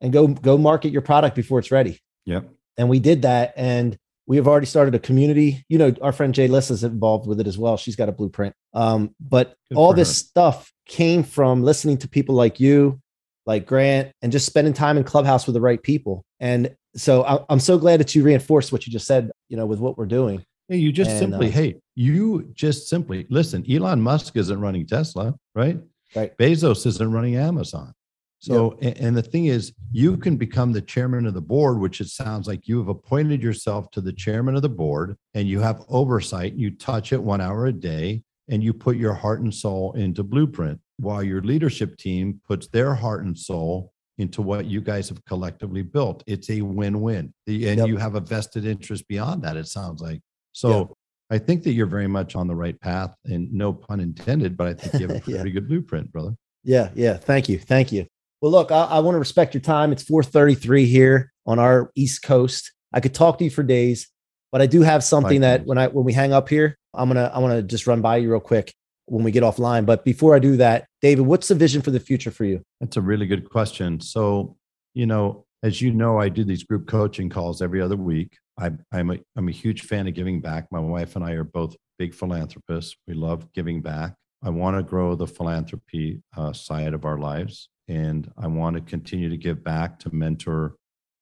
and 0.01 0.13
go 0.13 0.27
go 0.29 0.57
market 0.57 0.91
your 0.91 1.03
product 1.03 1.37
before 1.37 1.59
it's 1.59 1.71
ready. 1.71 1.99
Yep. 2.25 2.49
And 2.79 2.89
we 2.89 2.99
did 2.99 3.23
that, 3.23 3.55
and 3.57 3.97
we 4.27 4.37
have 4.37 4.49
already 4.49 4.67
started 4.67 4.95
a 4.95 4.99
community. 4.99 5.65
You 5.69 5.79
know, 5.79 5.95
our 6.03 6.13
friend 6.13 6.35
Jay 6.35 6.49
Liss 6.49 6.71
is 6.71 6.85
involved 6.85 7.27
with 7.27 7.41
it 7.41 7.47
as 7.47 7.59
well. 7.59 7.77
She's 7.77 7.97
got 7.97 8.09
a 8.09 8.13
blueprint. 8.13 8.55
Um, 8.75 9.15
but 9.21 9.55
Good 9.69 9.79
all 9.79 9.93
this 9.93 10.09
her. 10.09 10.15
stuff 10.15 10.73
came 10.87 11.23
from 11.23 11.63
listening 11.63 11.99
to 11.99 12.09
people 12.09 12.35
like 12.35 12.61
you, 12.61 13.01
like 13.47 13.67
Grant, 13.67 14.13
and 14.23 14.33
just 14.33 14.47
spending 14.47 14.73
time 14.73 14.97
in 14.97 15.05
Clubhouse 15.05 15.47
with 15.47 15.55
the 15.55 15.61
right 15.61 15.83
people. 15.83 16.25
And 16.41 16.75
so 16.97 17.47
I'm 17.49 17.61
so 17.61 17.79
glad 17.79 18.01
that 18.01 18.15
you 18.15 18.23
reinforced 18.23 18.73
what 18.73 18.87
you 18.87 18.93
just 18.93 19.07
said. 19.07 19.31
You 19.49 19.57
know, 19.57 19.67
with 19.67 19.79
what 19.79 19.97
we're 19.97 20.07
doing. 20.07 20.45
Hey, 20.69 20.79
you 20.79 20.93
just 20.93 21.11
and, 21.11 21.19
simply, 21.19 21.49
uh, 21.49 21.53
hey, 21.53 21.77
you 21.95 22.51
just 22.55 22.89
simply 22.89 23.27
listen. 23.31 23.65
Elon 23.71 24.01
Musk 24.01 24.37
isn't 24.37 24.61
running 24.61 24.87
Tesla, 24.87 25.35
right? 25.55 25.79
Right. 26.15 26.37
Bezos 26.39 26.87
isn't 26.87 27.13
running 27.13 27.37
Amazon. 27.37 27.93
So, 28.39 28.77
yep. 28.81 28.97
and 29.01 29.17
the 29.17 29.23
thing 29.23 29.47
is, 29.47 29.73
you 29.93 30.17
can 30.17 30.37
become 30.37 30.73
the 30.73 30.83
chairman 30.83 31.27
of 31.27 31.35
the 31.35 31.41
board, 31.41 31.79
which 31.79 32.01
it 32.01 32.09
sounds 32.09 32.47
like 32.47 32.69
you 32.69 32.79
have 32.79 32.89
appointed 32.89 33.43
yourself 33.43 33.91
to 33.93 34.01
the 34.01 34.13
chairman 34.13 34.55
of 34.55 34.63
the 34.63 34.69
board 34.69 35.17
and 35.35 35.49
you 35.49 35.61
have 35.61 35.83
oversight. 35.89 36.55
You 36.55 36.71
touch 36.71 37.13
it 37.13 37.23
one 37.23 37.41
hour 37.41 37.67
a 37.67 37.73
day 37.73 38.23
and 38.49 38.63
you 38.63 38.73
put 38.73 38.97
your 38.97 39.15
heart 39.15 39.41
and 39.41 39.53
soul 39.53 39.93
into 39.95 40.23
Blueprint 40.23 40.81
while 40.99 41.23
your 41.23 41.43
leadership 41.43 41.97
team 41.97 42.41
puts 42.47 42.69
their 42.69 42.95
heart 42.95 43.25
and 43.25 43.37
soul 43.37 43.93
into 44.19 44.43
what 44.43 44.67
you 44.67 44.81
guys 44.81 45.09
have 45.09 45.25
collectively 45.25 45.83
built. 45.83 46.23
It's 46.27 46.49
a 46.51 46.61
win 46.63 47.01
win. 47.01 47.35
And 47.47 47.61
yep. 47.61 47.89
you 47.89 47.97
have 47.97 48.15
a 48.15 48.21
vested 48.21 48.65
interest 48.65 49.09
beyond 49.09 49.43
that, 49.43 49.57
it 49.57 49.67
sounds 49.67 50.01
like. 50.01 50.21
So 50.57 50.97
yeah. 51.31 51.37
I 51.37 51.39
think 51.39 51.65
that 51.65 51.73
you're 51.73 51.85
very 51.85 52.07
much 52.07 52.35
on 52.35 52.47
the 52.47 52.55
right 52.55 52.81
path, 52.81 53.15
and 53.27 53.53
no 53.53 53.75
pun 53.75 54.01
intended, 54.01 54.57
but 54.57 54.69
I 54.69 54.73
think 54.75 54.95
you 54.95 55.07
have 55.07 55.19
a 55.19 55.21
pretty 55.25 55.51
yeah. 55.51 55.55
good 55.55 55.69
blueprint, 55.69 56.11
brother. 56.11 56.35
Yeah, 56.65 56.89
yeah. 56.95 57.19
Thank 57.19 57.51
you, 57.51 57.59
thank 57.59 57.93
you. 57.93 58.07
Well, 58.41 58.53
look, 58.53 58.73
I, 58.73 58.85
I 58.85 58.99
want 59.01 59.17
to 59.17 59.19
respect 59.19 59.53
your 59.53 59.61
time. 59.61 59.93
It's 59.93 60.03
4:33 60.05 60.87
here 60.87 61.33
on 61.45 61.59
our 61.59 61.91
East 61.95 62.23
Coast. 62.23 62.73
I 62.95 63.01
could 63.01 63.13
talk 63.13 63.37
to 63.39 63.45
you 63.45 63.51
for 63.51 63.63
days, 63.63 64.09
but 64.51 64.63
I 64.63 64.67
do 64.67 64.81
have 64.81 65.05
something 65.05 65.43
that 65.43 65.67
when 65.67 65.77
I 65.77 65.89
when 65.89 66.07
we 66.07 66.15
hang 66.15 66.33
up 66.33 66.49
here, 66.49 66.79
I'm 66.95 67.11
gonna 67.11 67.31
I 67.35 67.39
want 67.41 67.53
to 67.53 67.63
just 67.63 67.87
run 67.87 68.01
by 68.01 68.17
you 68.17 68.31
real 68.31 68.41
quick 68.41 68.73
when 69.05 69.25
we 69.25 69.33
get 69.33 69.43
offline. 69.43 69.85
But 69.85 70.07
before 70.07 70.35
I 70.35 70.39
do 70.39 70.57
that, 70.57 70.87
David, 71.03 71.27
what's 71.27 71.49
the 71.49 71.55
vision 71.55 71.83
for 71.83 71.91
the 71.91 72.01
future 72.01 72.31
for 72.31 72.47
you? 72.47 72.63
That's 72.81 72.97
a 72.97 73.03
really 73.03 73.27
good 73.27 73.51
question. 73.51 74.01
So, 74.01 74.57
you 74.95 75.05
know, 75.05 75.45
as 75.63 75.83
you 75.83 75.93
know, 75.93 76.19
I 76.19 76.31
do 76.31 76.45
these 76.45 76.65
group 76.65 76.89
coaching 76.89 77.29
calls 77.29 77.61
every 77.61 77.83
other 77.83 77.97
week. 77.97 78.39
I, 78.59 78.71
I'm 78.93 79.11
a, 79.11 79.19
I'm 79.37 79.49
a 79.49 79.53
huge 79.53 79.83
fan 79.83 80.07
of 80.07 80.15
giving 80.15 80.41
back. 80.41 80.67
My 80.71 80.81
wife 80.81 81.17
and 81.17 81.25
I 81.25 81.33
are 81.33 81.45
both 81.45 81.77
big 81.99 82.15
philanthropists. 82.15 82.97
We 83.07 83.15
love 83.15 83.53
giving 83.53 83.83
back. 83.83 84.15
I 84.43 84.51
want 84.51 84.77
to 84.77 84.83
grow 84.83 85.15
the 85.15 85.27
philanthropy 85.27 86.23
uh, 86.37 86.53
side 86.53 86.95
of 86.95 87.05
our 87.05 87.19
lives, 87.19 87.69
and 87.89 88.31
I 88.39 88.47
want 88.47 88.77
to 88.77 88.83
continue 88.83 89.29
to 89.29 89.37
give 89.37 89.65
back 89.65 89.99
to 90.01 90.15
mentor 90.15 90.77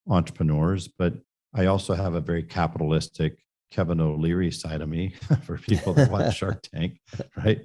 entrepreneurs. 0.09 0.89
But 0.89 1.15
I 1.55 1.67
also 1.67 1.95
have 1.95 2.15
a 2.15 2.21
very 2.21 2.43
capitalistic 2.43 3.39
Kevin 3.71 4.01
O'Leary 4.01 4.51
side 4.51 4.81
of 4.81 4.89
me 4.89 5.15
for 5.43 5.59
people 5.59 5.95
that 5.95 6.11
watch 6.11 6.37
Shark 6.37 6.63
Tank, 6.63 6.99
right? 7.37 7.61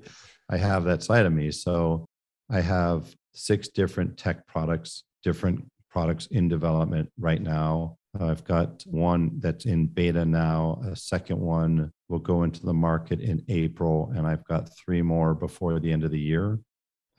I 0.50 0.58
have 0.58 0.84
that 0.86 1.04
side 1.04 1.26
of 1.26 1.34
me. 1.34 1.52
So 1.52 2.06
I 2.50 2.62
have 2.62 3.14
six 3.34 3.68
different 3.68 4.18
tech 4.18 4.48
products, 4.48 5.04
different 5.24 5.66
products 5.92 6.28
in 6.28 6.48
development 6.48 7.10
right 7.20 7.42
now. 7.42 7.98
I've 8.20 8.44
got 8.44 8.84
one 8.88 9.40
that's 9.40 9.66
in 9.66 9.88
beta 9.88 10.26
now. 10.26 10.82
A 10.86 10.96
second 10.96 11.40
one 11.40 11.92
will 12.08 12.20
go 12.20 12.44
into 12.44 12.66
the 12.66 12.74
market 12.74 13.20
in 13.20 13.44
April, 13.50 14.12
and 14.16 14.26
I've 14.26 14.44
got 14.46 14.70
three 14.78 15.02
more 15.02 15.36
before 15.36 15.80
the 15.80 15.92
end 15.92 16.04
of 16.04 16.12
the 16.12 16.20
year. 16.20 16.60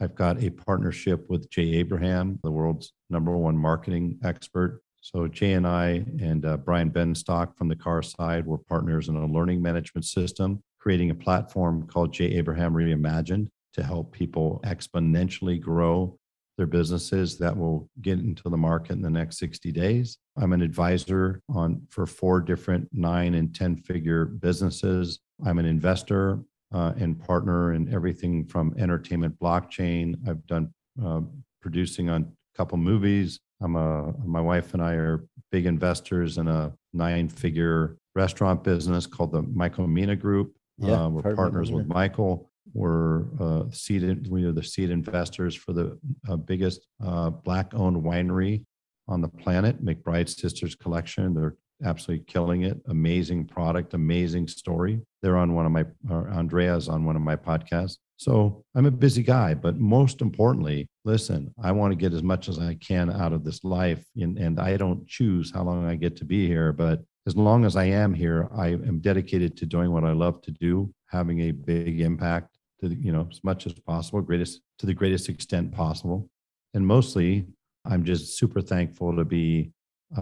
I've 0.01 0.15
got 0.15 0.43
a 0.43 0.51
partnership 0.51 1.29
with 1.29 1.51
Jay 1.51 1.75
Abraham, 1.75 2.41
the 2.43 2.51
world's 2.51 2.93
number 3.09 3.37
one 3.37 3.57
marketing 3.57 4.19
expert. 4.25 4.83
So 5.03 5.29
Jay 5.29 5.53
and 5.53 5.67
I 5.67 6.05
and 6.21 6.45
uh, 6.45 6.57
Brian 6.57 6.91
Benstock 6.91 7.57
from 7.57 7.69
the 7.69 7.77
car 7.77 8.03
side 8.03 8.47
were 8.47 8.59
partners 8.59 9.09
in 9.09 9.17
a 9.17 9.27
learning 9.27 9.63
management 9.63 10.05
system, 10.05 10.63
creating 10.79 11.11
a 11.11 11.15
platform 11.15 11.87
called 11.87 12.13
Jay 12.13 12.33
Abraham 12.37 12.75
Reimagined 12.75 13.49
to 13.75 13.83
help 13.83 14.13
people 14.13 14.61
exponentially 14.65 15.61
grow 15.61 16.19
their 16.61 16.67
businesses 16.67 17.39
that 17.39 17.57
will 17.57 17.89
get 18.03 18.19
into 18.19 18.51
the 18.51 18.57
market 18.57 18.93
in 18.93 19.01
the 19.01 19.09
next 19.09 19.39
60 19.39 19.73
days. 19.73 20.19
I'm 20.37 20.53
an 20.53 20.61
advisor 20.61 21.41
on 21.49 21.81
for 21.89 22.05
four 22.05 22.43
different 22.43 22.87
nine 22.93 23.33
and 23.33 23.55
10 23.55 23.77
figure 23.77 24.27
businesses. 24.27 25.21
I'm 25.43 25.59
an 25.59 25.65
investor 25.65 26.41
uh, 26.75 26.93
and 26.99 27.19
partner 27.19 27.73
in 27.73 27.91
everything 27.95 28.45
from 28.45 28.75
entertainment 28.77 29.39
blockchain. 29.39 30.17
I've 30.29 30.47
done 30.47 30.75
uh, 31.03 31.23
producing 31.63 32.11
on 32.11 32.25
a 32.25 32.59
couple 32.59 32.77
movies. 32.77 33.41
I'm 33.63 33.77
a 33.77 34.13
my 34.23 34.43
wife 34.43 34.75
and 34.75 34.83
I 34.83 34.93
are 34.97 35.25
big 35.51 35.65
investors 35.65 36.37
in 36.37 36.47
a 36.47 36.75
nine 36.93 37.31
figure 37.31 37.97
restaurant 38.15 38.63
business 38.63 39.07
called 39.07 39.33
the 39.33 39.41
Michael 39.41 39.87
Mina 39.87 40.15
Group. 40.15 40.55
Yeah, 40.77 41.05
uh, 41.05 41.09
we're 41.09 41.35
partners 41.35 41.73
with 41.73 41.87
Michael. 41.87 42.50
We're 42.73 43.25
uh, 43.41 43.65
seeded. 43.73 44.31
We 44.31 44.45
are 44.45 44.53
the 44.53 44.63
seed 44.63 44.91
investors 44.91 45.55
for 45.55 45.73
the 45.73 45.99
uh, 46.29 46.37
biggest 46.37 46.87
uh, 47.05 47.31
black-owned 47.31 48.03
winery 48.03 48.65
on 49.09 49.21
the 49.21 49.29
planet, 49.29 49.85
McBride 49.85 50.29
Sisters 50.29 50.75
Collection. 50.75 51.35
They're 51.35 51.57
absolutely 51.85 52.25
killing 52.27 52.63
it. 52.63 52.81
Amazing 52.89 53.47
product, 53.47 53.95
amazing 53.95 54.49
story. 54.49 55.01
They're 55.23 55.39
on 55.39 55.55
one 55.55 55.67
of 55.67 55.73
my. 55.73 55.85
Andrea's 56.11 56.89
on 56.89 57.05
one 57.05 57.17
of 57.17 57.23
my 57.23 57.37
podcasts. 57.37 57.97
So 58.17 58.65
I'm 58.75 58.85
a 58.85 58.91
busy 58.91 59.23
guy, 59.23 59.55
but 59.55 59.79
most 59.79 60.21
importantly, 60.21 60.89
listen. 61.07 61.55
I 61.63 61.73
want 61.73 61.93
to 61.93 61.97
get 61.97 62.13
as 62.13 62.23
much 62.23 62.51
as 62.51 62.59
I 62.59 62.75
can 62.75 63.11
out 63.11 63.33
of 63.33 63.45
this 63.45 63.65
life, 63.65 64.05
and, 64.15 64.37
and 64.37 64.61
I 64.61 64.77
don't 64.77 65.09
choose 65.09 65.51
how 65.51 65.63
long 65.63 65.87
I 65.87 65.95
get 65.95 66.17
to 66.17 66.27
be 66.27 66.47
here, 66.47 66.73
but 66.73 67.03
as 67.27 67.35
long 67.35 67.65
as 67.65 67.77
I 67.77 67.85
am 67.85 68.13
here, 68.13 68.49
I 68.55 68.69
am 68.69 68.99
dedicated 68.99 69.57
to 69.57 69.67
doing 69.67 69.91
what 69.91 70.05
I 70.05 70.13
love 70.13 70.43
to 70.43 70.51
do, 70.51 70.93
having 71.07 71.41
a 71.41 71.51
big 71.51 72.01
impact 72.01 72.59
to 72.81 72.89
the, 72.89 72.97
you 72.97 73.13
know 73.13 73.29
as 73.31 73.43
much 73.45 73.67
as 73.67 73.73
possible, 73.73 74.21
greatest 74.21 74.61
to 74.79 74.87
the 74.87 74.95
greatest 74.95 75.29
extent 75.29 75.73
possible, 75.73 76.29
and 76.75 76.87
mostly 76.87 77.47
I'm 77.85 78.05
just 78.05 78.39
super 78.39 78.61
thankful 78.61 79.17
to 79.17 79.25
be 79.25 79.73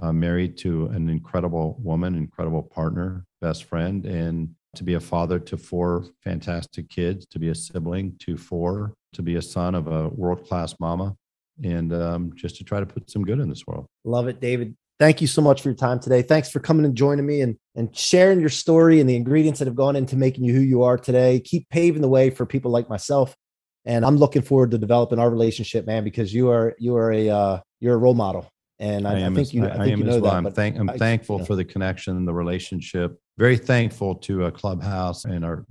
uh, 0.01 0.13
married 0.13 0.57
to 0.59 0.87
an 0.87 1.09
incredible 1.09 1.77
woman, 1.83 2.15
incredible 2.15 2.63
partner, 2.63 3.25
best 3.41 3.65
friend, 3.65 4.05
and 4.05 4.55
to 4.77 4.85
be 4.85 4.95
a 4.95 5.01
father 5.01 5.39
to 5.39 5.57
four 5.57 6.05
fantastic 6.23 6.89
kids, 6.89 7.27
to 7.27 7.39
be 7.39 7.49
a 7.49 7.55
sibling 7.55 8.15
to 8.21 8.37
four, 8.37 8.95
to 9.15 9.23
be 9.23 9.37
a 9.37 9.43
son 9.43 9.75
of 9.75 9.87
a 9.87 10.09
world 10.09 10.47
class 10.47 10.75
mama, 10.79 11.17
and 11.65 11.93
um, 11.93 12.33
just 12.35 12.57
to 12.57 12.65
try 12.65 12.79
to 12.79 12.87
put 12.87 13.11
some 13.11 13.25
good 13.25 13.41
in 13.41 13.49
this 13.49 13.67
world. 13.67 13.87
Love 14.05 14.29
it, 14.29 14.41
David. 14.41 14.77
Thank 14.99 15.21
you 15.21 15.29
so 15.29 15.41
much 15.41 15.63
for 15.63 15.69
your 15.69 15.77
time 15.77 16.01
today. 16.01 16.23
Thanks 16.23 16.51
for 16.51 16.59
coming 16.59 16.85
and 16.85 16.97
joining 16.97 17.25
me 17.25 17.41
and, 17.41 17.57
and 17.77 17.97
sharing 17.97 18.41
your 18.41 18.49
story 18.49 18.99
and 18.99 19.09
the 19.09 19.15
ingredients 19.15 19.61
that 19.61 19.67
have 19.67 19.77
gone 19.77 19.95
into 19.95 20.17
making 20.17 20.43
you 20.43 20.53
who 20.53 20.61
you 20.61 20.83
are 20.83 20.99
today. 20.99 21.39
Keep 21.39 21.69
paving 21.71 22.03
the 22.03 22.09
way 22.09 22.31
for 22.31 22.45
people 22.45 22.73
like 22.73 22.89
myself. 22.89 23.37
And 23.85 24.05
I'm 24.05 24.17
looking 24.17 24.43
forward 24.43 24.73
to 24.73 24.79
developing 24.79 25.21
our 25.21 25.31
relationship, 25.31 25.87
man, 25.87 26.03
because 26.03 26.35
you 26.35 26.51
are 26.51 26.75
you 26.79 26.97
are 26.97 27.13
a 27.13 27.31
uh, 27.31 27.61
you're 27.81 27.95
a 27.95 27.99
role 27.99 28.15
model. 28.15 28.51
And 28.81 29.07
I, 29.07 29.21
I, 29.21 29.27
I 29.27 29.27
think 29.27 29.39
as, 29.39 29.55
you 29.55 29.67
I, 29.67 29.71
I 29.71 29.85
think 29.85 29.99
you 29.99 30.05
know 30.05 30.19
well. 30.19 30.33
that. 30.33 30.47
I'm, 30.47 30.53
thank, 30.53 30.79
I'm 30.79 30.89
thankful 30.89 31.37
you 31.37 31.41
know. 31.41 31.47
for 31.47 31.57
the 31.57 31.65
connection 31.65 32.17
and 32.17 32.27
the 32.27 32.35
relationship. 32.35 33.19
Very 33.39 33.57
thankful 33.57 34.17
to 34.17 34.47
a 34.47 34.53
clubhouse 34.53 35.25
and 35.25 35.45
our 35.45 35.65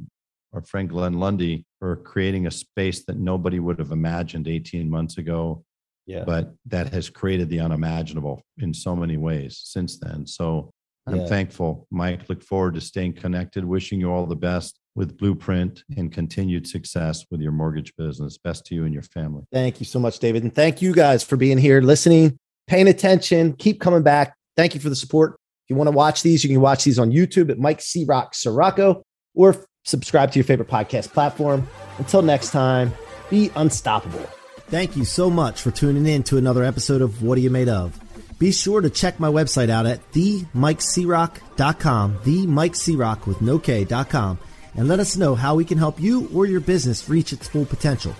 our 0.53 0.61
friend 0.61 0.89
Glenn 0.89 1.19
Lundy 1.19 1.65
for 1.79 1.97
creating 1.97 2.47
a 2.47 2.51
space 2.51 3.03
that 3.05 3.17
nobody 3.17 3.59
would 3.59 3.77
have 3.77 3.91
imagined 3.91 4.47
18 4.47 4.89
months 4.89 5.17
ago 5.17 5.65
yeah. 6.07 6.23
But 6.23 6.53
that 6.65 6.91
has 6.93 7.09
created 7.09 7.49
the 7.49 7.59
unimaginable 7.59 8.41
in 8.57 8.73
so 8.73 8.95
many 8.95 9.17
ways 9.17 9.61
since 9.63 9.99
then. 9.99 10.25
So 10.25 10.71
I'm 11.05 11.17
yeah. 11.17 11.27
thankful, 11.27 11.85
Mike. 11.91 12.27
Look 12.29 12.41
forward 12.41 12.73
to 12.75 12.81
staying 12.81 13.13
connected. 13.13 13.63
Wishing 13.63 13.99
you 13.99 14.11
all 14.11 14.25
the 14.25 14.35
best 14.35 14.79
with 14.95 15.17
Blueprint 15.17 15.83
and 15.95 16.11
continued 16.11 16.65
success 16.65 17.25
with 17.29 17.41
your 17.41 17.51
mortgage 17.51 17.93
business. 17.97 18.37
Best 18.37 18.65
to 18.67 18.75
you 18.75 18.85
and 18.85 18.93
your 18.93 19.03
family. 19.03 19.43
Thank 19.51 19.79
you 19.79 19.85
so 19.85 19.99
much, 19.99 20.19
David. 20.19 20.43
And 20.43 20.55
thank 20.55 20.81
you 20.81 20.93
guys 20.93 21.23
for 21.23 21.35
being 21.35 21.57
here, 21.57 21.81
listening, 21.81 22.37
paying 22.67 22.87
attention. 22.87 23.53
Keep 23.53 23.81
coming 23.81 24.01
back. 24.01 24.33
Thank 24.55 24.73
you 24.73 24.79
for 24.79 24.89
the 24.89 24.95
support. 24.95 25.33
If 25.65 25.71
you 25.71 25.75
want 25.75 25.87
to 25.87 25.95
watch 25.95 26.23
these, 26.23 26.43
you 26.43 26.49
can 26.49 26.61
watch 26.61 26.85
these 26.85 26.97
on 26.97 27.11
YouTube 27.11 27.51
at 27.51 27.59
Mike 27.59 27.81
C. 27.81 28.05
Rock 28.05 28.33
Sirocco 28.33 29.03
or 29.35 29.55
subscribe 29.83 30.31
to 30.31 30.39
your 30.39 30.45
favorite 30.45 30.69
podcast 30.69 31.11
platform. 31.11 31.67
Until 31.97 32.21
next 32.21 32.51
time, 32.51 32.93
be 33.29 33.51
unstoppable. 33.55 34.27
Thank 34.69 34.97
you 34.97 35.05
so 35.05 35.29
much 35.29 35.61
for 35.61 35.71
tuning 35.71 36.05
in 36.05 36.23
to 36.23 36.37
another 36.37 36.63
episode 36.63 37.01
of 37.01 37.23
What 37.23 37.37
Are 37.37 37.41
You 37.41 37.49
Made 37.49 37.69
Of? 37.69 37.97
Be 38.37 38.51
sure 38.51 38.81
to 38.81 38.89
check 38.89 39.17
my 39.17 39.29
website 39.29 39.69
out 39.69 39.85
at 39.85 40.11
themikecrock.com, 40.11 42.19
themikecrock 42.19 43.25
with 43.25 43.41
no 43.41 43.59
K.com, 43.59 44.37
and 44.75 44.87
let 44.89 44.99
us 44.99 45.15
know 45.15 45.35
how 45.35 45.55
we 45.55 45.63
can 45.63 45.77
help 45.77 46.01
you 46.01 46.29
or 46.33 46.45
your 46.45 46.59
business 46.59 47.07
reach 47.07 47.31
its 47.31 47.47
full 47.47 47.65
potential. 47.65 48.11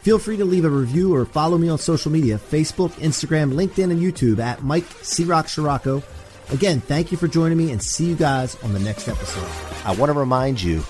Feel 0.00 0.20
free 0.20 0.36
to 0.36 0.44
leave 0.44 0.64
a 0.64 0.70
review 0.70 1.12
or 1.12 1.24
follow 1.24 1.58
me 1.58 1.68
on 1.68 1.78
social 1.78 2.12
media 2.12 2.38
Facebook, 2.38 2.92
Instagram, 2.92 3.52
LinkedIn, 3.52 3.90
and 3.90 4.00
YouTube 4.00 4.38
at 4.38 4.62
Mike 4.62 4.86
C. 5.02 5.24
Rock 5.24 5.48
Sirocco. 5.48 6.04
Again, 6.50 6.80
thank 6.80 7.10
you 7.10 7.18
for 7.18 7.26
joining 7.26 7.58
me 7.58 7.72
and 7.72 7.82
see 7.82 8.06
you 8.06 8.14
guys 8.14 8.54
on 8.62 8.72
the 8.72 8.78
next 8.78 9.08
episode. 9.08 9.48
I 9.84 9.92
want 9.96 10.12
to 10.12 10.18
remind 10.18 10.62
you 10.62 10.84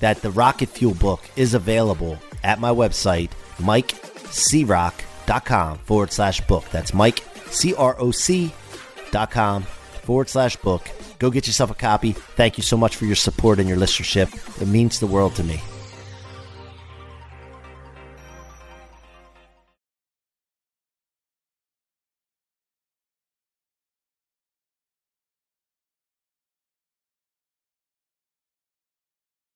that 0.00 0.20
the 0.20 0.32
Rocket 0.32 0.70
Fuel 0.70 0.94
book 0.94 1.20
is 1.36 1.54
available 1.54 2.18
at 2.42 2.58
my 2.58 2.70
website, 2.70 3.30
Mike 3.60 4.07
croc.com 4.32 5.78
forward 5.78 6.12
slash 6.12 6.40
book. 6.46 6.64
That's 6.70 6.94
Mike, 6.94 7.20
C 7.46 7.74
R 7.74 7.96
O 7.98 8.10
C 8.10 8.52
dot 9.10 9.30
com 9.30 9.62
forward 9.62 10.28
slash 10.28 10.56
book. 10.56 10.90
Go 11.18 11.30
get 11.30 11.46
yourself 11.46 11.70
a 11.70 11.74
copy. 11.74 12.12
Thank 12.12 12.58
you 12.58 12.62
so 12.62 12.76
much 12.76 12.96
for 12.96 13.04
your 13.04 13.16
support 13.16 13.58
and 13.58 13.68
your 13.68 13.78
listenership. 13.78 14.62
It 14.62 14.68
means 14.68 15.00
the 15.00 15.06
world 15.06 15.34
to 15.36 15.44
me. 15.44 15.60